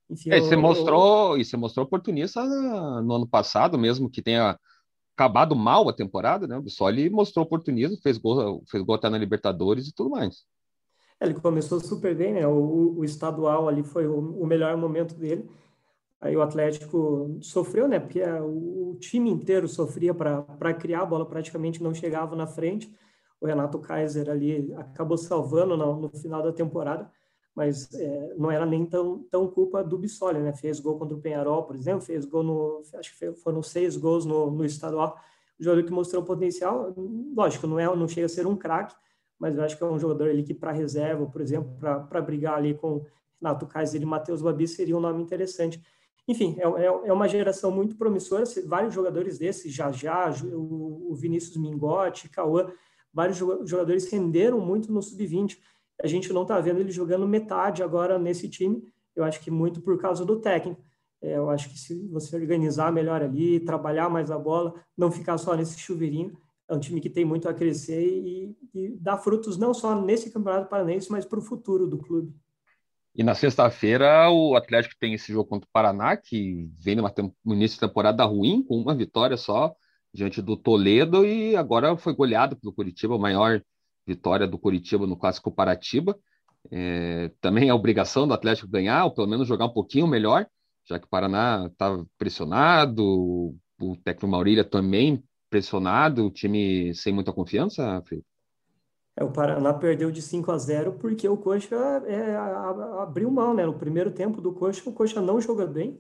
Enfim, 0.10 0.32
é, 0.32 0.40
eu, 0.40 0.44
você 0.44 0.56
mostrou, 0.56 1.36
eu... 1.36 1.42
e 1.42 1.46
você 1.46 1.58
mostrou 1.58 1.86
oportunista 1.86 2.44
no 2.44 3.16
ano 3.16 3.28
passado 3.28 3.78
mesmo, 3.78 4.10
que 4.10 4.22
tenha 4.22 4.58
acabado 5.16 5.56
mal 5.56 5.88
a 5.88 5.94
temporada, 5.94 6.46
né? 6.46 6.58
O 6.58 6.62
Bissoli 6.62 7.10
mostrou 7.10 7.46
oportunismo, 7.46 7.98
fez 8.02 8.18
gol, 8.18 8.64
fez 8.70 8.84
gol 8.84 8.96
até 8.96 9.10
na 9.10 9.18
Libertadores 9.18 9.88
e 9.88 9.94
tudo 9.96 10.10
mais. 10.10 10.44
Ele 11.20 11.34
começou 11.34 11.80
super 11.80 12.14
bem, 12.14 12.34
né? 12.34 12.46
O, 12.46 12.98
o 12.98 13.06
estadual 13.06 13.70
ali 13.70 13.84
foi 13.84 14.06
o, 14.06 14.42
o, 14.42 14.46
melhor 14.46 14.76
momento 14.76 15.16
dele. 15.16 15.50
Aí 16.20 16.36
o 16.36 16.42
Atlético 16.42 17.38
sofreu, 17.42 17.88
né? 17.88 18.00
Porque 18.00 18.22
o, 18.22 18.92
o 18.92 18.98
time 19.00 19.30
inteiro 19.30 19.68
sofria 19.68 20.14
para 20.14 20.74
criar 20.74 21.02
a 21.02 21.06
bola, 21.06 21.26
praticamente 21.26 21.82
não 21.82 21.94
chegava 21.94 22.36
na 22.36 22.46
frente. 22.46 22.94
O 23.40 23.48
Renato 23.48 23.80
Kaiser 23.80 24.30
ali 24.30 24.74
acabou 24.76 25.18
salvando 25.18 25.78
no, 25.78 26.02
no 26.02 26.10
final 26.10 26.44
da 26.44 26.52
temporada, 26.52 27.10
mas 27.56 27.94
é, 27.94 28.34
não 28.38 28.52
era 28.52 28.66
nem 28.66 28.86
tão, 28.86 29.20
tão 29.32 29.48
culpa 29.48 29.82
do 29.82 29.98
Bissoli, 29.98 30.40
né? 30.40 30.52
Fez 30.54 30.80
gol 30.80 31.00
contra 31.00 31.16
o 31.16 31.22
Penharol, 31.22 31.64
por 31.64 31.76
exemplo, 31.76 32.02
fez 32.02 32.26
gol 32.26 32.44
no. 32.44 32.82
Acho 32.94 33.18
que 33.18 33.32
foram 33.36 33.64
seis 33.64 33.96
gols 33.96 34.26
no, 34.26 34.52
no 34.52 34.66
estadual. 34.66 35.18
O 35.58 35.64
jogador 35.64 35.86
que 35.86 35.92
mostrou 35.94 36.22
potencial, 36.22 36.94
lógico, 37.34 37.66
não, 37.66 37.80
é, 37.80 37.86
não 37.96 38.10
chega 38.10 38.26
a 38.26 38.30
ser 38.30 38.46
um 38.46 38.58
craque, 38.58 38.94
mas 39.40 39.58
eu 39.58 39.64
acho 39.64 39.78
que 39.78 39.84
é 39.84 39.88
um 39.88 39.98
jogador 39.98 40.30
ali 40.30 40.44
que 40.44 40.54
para 40.54 40.74
reserva, 40.74 41.26
por 41.26 41.40
exemplo, 41.40 41.78
para 41.80 42.22
brigar 42.22 42.56
ali 42.56 42.74
com 42.74 43.06
Renato 43.42 43.66
Kaiser 43.66 44.02
e 44.02 44.06
Matheus 44.06 44.42
Babi 44.42 44.68
seria 44.68 44.98
um 44.98 45.00
nome 45.00 45.24
interessante. 45.24 45.82
Enfim, 46.28 46.58
é, 46.60 46.64
é, 46.64 46.86
é, 46.86 47.14
uma 47.14 47.28
geração 47.28 47.72
muito 47.72 47.96
promissora, 47.96 48.44
vários 48.66 48.94
jogadores 48.94 49.38
desses, 49.38 49.74
já 49.74 49.92
já, 49.92 50.30
o, 50.44 51.12
o 51.12 51.16
Vinícius 51.16 51.56
Mingotti, 51.56 52.28
Cauã, 52.30 52.68
vários 53.14 53.38
jogadores 53.38 54.12
renderam 54.12 54.60
muito 54.60 54.92
no 54.92 55.02
sub-20. 55.02 55.58
A 56.02 56.08
gente 56.08 56.32
não 56.34 56.42
está 56.44 56.60
vendo 56.60 56.80
ele 56.80 56.92
jogando 56.92 57.28
metade 57.28 57.82
agora 57.82 58.20
nesse 58.20 58.50
time, 58.50 58.84
eu 59.16 59.24
acho 59.24 59.40
que 59.40 59.50
muito 59.50 59.82
por 59.82 59.98
causa 59.98 60.26
do 60.26 60.40
técnico. 60.40 60.84
É, 61.22 61.38
eu 61.38 61.50
acho 61.50 61.70
que 61.70 61.80
se 61.80 62.08
você 62.08 62.36
organizar 62.36 62.92
melhor 62.92 63.22
ali, 63.22 63.60
trabalhar 63.60 64.10
mais 64.10 64.30
a 64.30 64.38
bola, 64.38 64.74
não 64.98 65.12
ficar 65.12 65.38
só 65.38 65.56
nesse 65.56 65.80
chuveirinho, 65.80 66.38
é 66.68 66.76
um 66.76 66.80
time 66.80 67.00
que 67.00 67.10
tem 67.10 67.24
muito 67.24 67.48
a 67.48 67.54
crescer 67.54 68.06
e, 68.06 68.56
e 68.74 68.90
dá 69.00 69.18
frutos 69.18 69.58
não 69.58 69.74
só 69.74 70.00
nesse 70.00 70.32
Campeonato 70.32 70.70
Paranense, 70.70 71.12
mas 71.12 71.26
para 71.26 71.40
o 71.40 71.44
futuro 71.44 71.88
do 71.88 71.98
clube. 71.98 72.34
E 73.16 73.24
na 73.24 73.34
sexta-feira 73.34 74.30
o 74.30 74.56
Atlético 74.56 74.96
tem 75.00 75.14
esse 75.14 75.32
jogo 75.32 75.48
contra 75.48 75.68
o 75.68 75.72
Paraná, 75.72 76.18
que 76.18 76.70
vem 76.78 76.96
numa 76.96 77.14
início 77.46 77.76
de 77.76 77.88
temporada 77.88 78.26
ruim, 78.26 78.62
com 78.64 78.76
uma 78.76 78.94
vitória 78.94 79.38
só 79.38 79.74
diante 80.14 80.42
do 80.42 80.58
Toledo, 80.58 81.26
e 81.26 81.56
agora 81.56 81.96
foi 81.98 82.14
goleado 82.14 82.56
pelo 82.58 82.74
Curitiba, 82.74 83.16
a 83.16 83.20
maior 83.20 83.62
vitória 84.06 84.48
do 84.48 84.60
Curitiba 84.60 85.08
no 85.08 85.18
Clássico 85.18 85.52
Paratiba. 85.52 86.18
É, 86.72 87.32
também 87.42 87.70
é 87.70 87.74
obrigação 87.74 88.28
do 88.28 88.34
Atlético 88.34 88.68
ganhar, 88.68 89.06
ou 89.06 89.12
pelo 89.12 89.28
menos 89.28 89.48
jogar 89.48 89.66
um 89.66 89.74
pouquinho 89.74 90.08
melhor, 90.08 90.48
já 90.84 91.00
que 91.00 91.06
o 91.06 91.10
Paraná 91.10 91.68
estava 91.72 92.00
tá 92.00 92.06
pressionado, 92.18 93.56
o 93.80 93.96
técnico 94.04 94.28
Maurília 94.28 94.64
também 94.64 95.24
pressionado, 95.50 96.26
o 96.26 96.32
time 96.32 96.94
sem 96.94 97.14
muita 97.14 97.32
confiança, 97.32 98.02
Felipe? 98.08 98.28
É, 99.18 99.24
o 99.24 99.32
Paraná 99.32 99.74
perdeu 99.74 100.12
de 100.12 100.22
5 100.22 100.52
a 100.52 100.58
0 100.58 100.94
porque 100.94 101.28
o 101.28 101.38
Coxa 101.38 101.76
é, 102.06 102.36
abriu 103.02 103.32
mão, 103.32 103.54
né? 103.54 103.66
No 103.66 103.74
primeiro 103.74 104.12
tempo 104.12 104.42
do 104.42 104.54
Coxa, 104.54 104.90
o 104.90 104.94
Coxa 104.94 105.22
não 105.22 105.40
jogou 105.40 105.68
bem, 105.68 105.98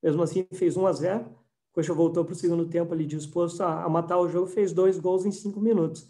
mesmo 0.00 0.22
assim 0.22 0.46
fez 0.52 0.76
1 0.76 0.86
a 0.86 0.92
0 0.92 1.24
o 1.24 1.74
Coxa 1.74 1.94
voltou 1.94 2.24
para 2.24 2.32
o 2.32 2.36
segundo 2.36 2.68
tempo 2.68 2.92
ali 2.92 3.06
disposto 3.06 3.62
a, 3.62 3.82
a, 3.82 3.88
matar 3.88 4.18
o 4.18 4.28
jogo, 4.28 4.46
fez 4.46 4.72
dois 4.72 4.98
gols 4.98 5.24
em 5.24 5.32
cinco 5.32 5.58
minutos. 5.58 6.06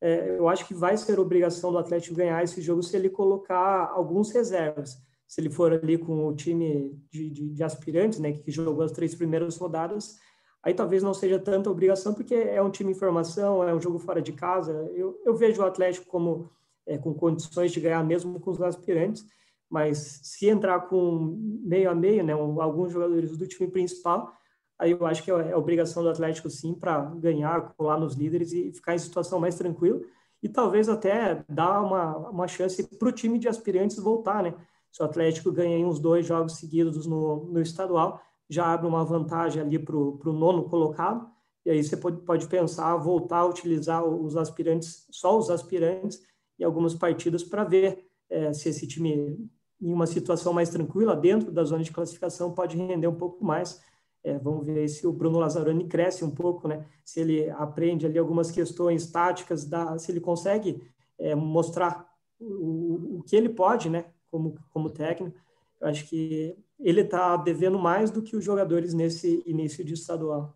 É, 0.00 0.38
eu 0.38 0.48
acho 0.48 0.66
que 0.66 0.72
vai 0.72 0.96
ser 0.96 1.20
obrigação 1.20 1.70
do 1.70 1.78
Atlético 1.78 2.16
ganhar 2.16 2.42
esse 2.42 2.60
jogo 2.62 2.82
se 2.82 2.96
ele 2.96 3.10
colocar 3.10 3.90
alguns 3.92 4.30
reservas. 4.30 4.98
Se 5.28 5.40
ele 5.40 5.50
for 5.50 5.72
ali 5.72 5.98
com 5.98 6.26
o 6.26 6.34
time 6.34 6.98
de, 7.10 7.30
de, 7.30 7.50
de 7.50 7.62
aspirantes, 7.62 8.18
né, 8.18 8.32
que 8.32 8.50
jogou 8.50 8.82
as 8.82 8.92
três 8.92 9.14
primeiras 9.14 9.56
rodadas, 9.56 10.16
aí 10.62 10.74
talvez 10.74 11.02
não 11.02 11.14
seja 11.14 11.38
tanta 11.38 11.70
obrigação, 11.70 12.14
porque 12.14 12.34
é 12.34 12.60
um 12.62 12.70
time 12.70 12.92
em 12.92 12.94
formação, 12.94 13.62
é 13.62 13.74
um 13.74 13.80
jogo 13.80 13.98
fora 13.98 14.20
de 14.20 14.32
casa. 14.32 14.72
Eu, 14.94 15.20
eu 15.24 15.34
vejo 15.36 15.62
o 15.62 15.64
Atlético 15.64 16.06
como 16.06 16.50
é, 16.86 16.98
com 16.98 17.14
condições 17.14 17.70
de 17.70 17.80
ganhar 17.80 18.02
mesmo 18.02 18.40
com 18.40 18.50
os 18.50 18.60
aspirantes, 18.60 19.24
mas 19.68 20.20
se 20.24 20.48
entrar 20.48 20.80
com 20.88 21.36
meio 21.62 21.88
a 21.90 21.94
meio, 21.94 22.24
né, 22.24 22.32
alguns 22.32 22.90
jogadores 22.90 23.36
do 23.36 23.46
time 23.46 23.70
principal, 23.70 24.32
aí 24.80 24.92
eu 24.92 25.06
acho 25.06 25.22
que 25.22 25.30
é, 25.30 25.50
é 25.50 25.56
obrigação 25.56 26.02
do 26.02 26.08
Atlético 26.08 26.50
sim 26.50 26.74
para 26.74 27.00
ganhar, 27.16 27.74
colar 27.76 27.98
nos 27.98 28.14
líderes 28.14 28.52
e 28.52 28.72
ficar 28.72 28.94
em 28.94 28.98
situação 28.98 29.38
mais 29.38 29.54
tranquila 29.54 30.00
e 30.42 30.48
talvez 30.48 30.88
até 30.88 31.44
dar 31.48 31.82
uma, 31.82 32.16
uma 32.30 32.48
chance 32.48 32.82
para 32.82 33.08
o 33.08 33.12
time 33.12 33.38
de 33.38 33.48
aspirantes 33.48 33.98
voltar, 33.98 34.42
né? 34.42 34.54
Se 34.90 35.02
o 35.02 35.04
Atlético 35.04 35.52
ganha 35.52 35.86
uns 35.86 36.00
dois 36.00 36.26
jogos 36.26 36.56
seguidos 36.56 37.06
no, 37.06 37.44
no 37.44 37.60
estadual, 37.60 38.20
já 38.48 38.72
abre 38.72 38.86
uma 38.86 39.04
vantagem 39.04 39.62
ali 39.62 39.78
para 39.78 39.94
o 39.94 40.32
nono 40.32 40.68
colocado, 40.68 41.30
e 41.64 41.70
aí 41.70 41.84
você 41.84 41.96
pode, 41.96 42.22
pode 42.22 42.48
pensar 42.48 42.96
voltar 42.96 43.38
a 43.38 43.46
utilizar 43.46 44.02
os 44.04 44.36
aspirantes, 44.36 45.06
só 45.10 45.38
os 45.38 45.50
aspirantes, 45.50 46.20
em 46.58 46.64
algumas 46.64 46.94
partidas 46.94 47.44
para 47.44 47.64
ver 47.64 48.04
é, 48.28 48.52
se 48.52 48.68
esse 48.70 48.86
time, 48.86 49.48
em 49.80 49.92
uma 49.92 50.06
situação 50.06 50.52
mais 50.52 50.70
tranquila, 50.70 51.14
dentro 51.14 51.52
da 51.52 51.62
zona 51.64 51.84
de 51.84 51.92
classificação, 51.92 52.52
pode 52.52 52.76
render 52.76 53.06
um 53.06 53.14
pouco 53.14 53.44
mais. 53.44 53.80
É, 54.22 54.38
vamos 54.38 54.66
ver 54.66 54.86
se 54.88 55.06
o 55.06 55.12
Bruno 55.12 55.38
Lazzaroni 55.38 55.86
cresce 55.86 56.24
um 56.24 56.30
pouco, 56.30 56.68
né? 56.68 56.84
Se 57.04 57.20
ele 57.20 57.48
aprende 57.50 58.06
ali 58.06 58.18
algumas 58.18 58.50
questões 58.50 59.10
táticas, 59.10 59.64
da, 59.64 59.98
se 59.98 60.12
ele 60.12 60.20
consegue 60.20 60.82
é, 61.18 61.34
mostrar 61.34 62.06
o, 62.38 63.18
o 63.18 63.22
que 63.22 63.36
ele 63.36 63.48
pode, 63.48 63.88
né, 63.88 64.06
como, 64.30 64.58
como 64.70 64.90
técnico. 64.90 65.38
Eu 65.80 65.88
acho 65.88 66.06
que 66.08 66.56
ele 66.78 67.02
está 67.02 67.36
devendo 67.36 67.78
mais 67.78 68.10
do 68.10 68.22
que 68.22 68.36
os 68.36 68.44
jogadores 68.44 68.94
nesse 68.94 69.42
início 69.46 69.84
de 69.84 69.94
estadual. 69.94 70.54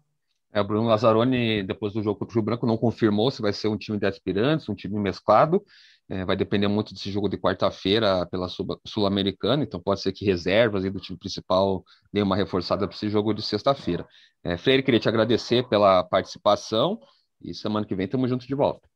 É, 0.52 0.60
o 0.60 0.64
Bruno 0.64 0.88
Lazzaroni, 0.88 1.62
depois 1.62 1.92
do 1.92 2.02
jogo 2.02 2.18
contra 2.18 2.32
o 2.32 2.34
Rio 2.34 2.44
Branco, 2.44 2.66
não 2.66 2.76
confirmou 2.76 3.30
se 3.30 3.42
vai 3.42 3.52
ser 3.52 3.68
um 3.68 3.76
time 3.76 3.98
de 3.98 4.06
aspirantes, 4.06 4.68
um 4.68 4.74
time 4.74 4.98
mesclado. 4.98 5.62
É, 6.08 6.24
vai 6.24 6.36
depender 6.36 6.68
muito 6.68 6.92
desse 6.92 7.10
jogo 7.10 7.28
de 7.28 7.38
quarta-feira 7.38 8.26
pela 8.26 8.46
Sul-Americana, 8.86 9.62
então 9.62 9.80
pode 9.80 10.02
ser 10.02 10.12
que 10.12 10.24
reservas 10.24 10.84
aí 10.84 10.90
do 10.90 11.00
time 11.00 11.18
principal 11.18 11.82
dê 12.12 12.20
uma 12.20 12.36
reforçada 12.36 12.86
para 12.86 12.94
esse 12.94 13.08
jogo 13.08 13.32
de 13.32 13.40
sexta-feira. 13.40 14.06
É, 14.42 14.58
Freire, 14.58 14.82
queria 14.82 15.00
te 15.00 15.08
agradecer 15.08 15.66
pela 15.66 16.04
participação 16.04 17.00
e 17.40 17.54
semana 17.54 17.86
que 17.86 17.94
vem 17.94 18.04
estamos 18.04 18.28
juntos 18.28 18.46
de 18.46 18.54
volta. 18.54 18.86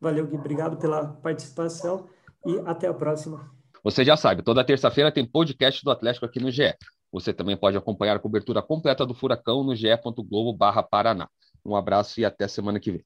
Valeu, 0.00 0.26
Gui, 0.26 0.36
obrigado 0.36 0.78
pela 0.78 1.06
participação 1.06 2.08
e 2.46 2.58
até 2.64 2.86
a 2.86 2.94
próxima. 2.94 3.50
Você 3.84 4.04
já 4.04 4.16
sabe, 4.16 4.42
toda 4.42 4.64
terça-feira 4.64 5.12
tem 5.12 5.24
podcast 5.24 5.84
do 5.84 5.90
Atlético 5.90 6.24
aqui 6.24 6.40
no 6.40 6.50
GE. 6.50 6.74
Você 7.12 7.32
também 7.32 7.56
pode 7.56 7.76
acompanhar 7.76 8.16
a 8.16 8.18
cobertura 8.18 8.62
completa 8.62 9.06
do 9.06 9.14
Furacão 9.14 9.62
no 9.62 9.74
ge.globo/paraná. 9.74 11.28
Um 11.64 11.76
abraço 11.76 12.20
e 12.20 12.24
até 12.24 12.48
semana 12.48 12.80
que 12.80 12.92
vem. 12.92 13.04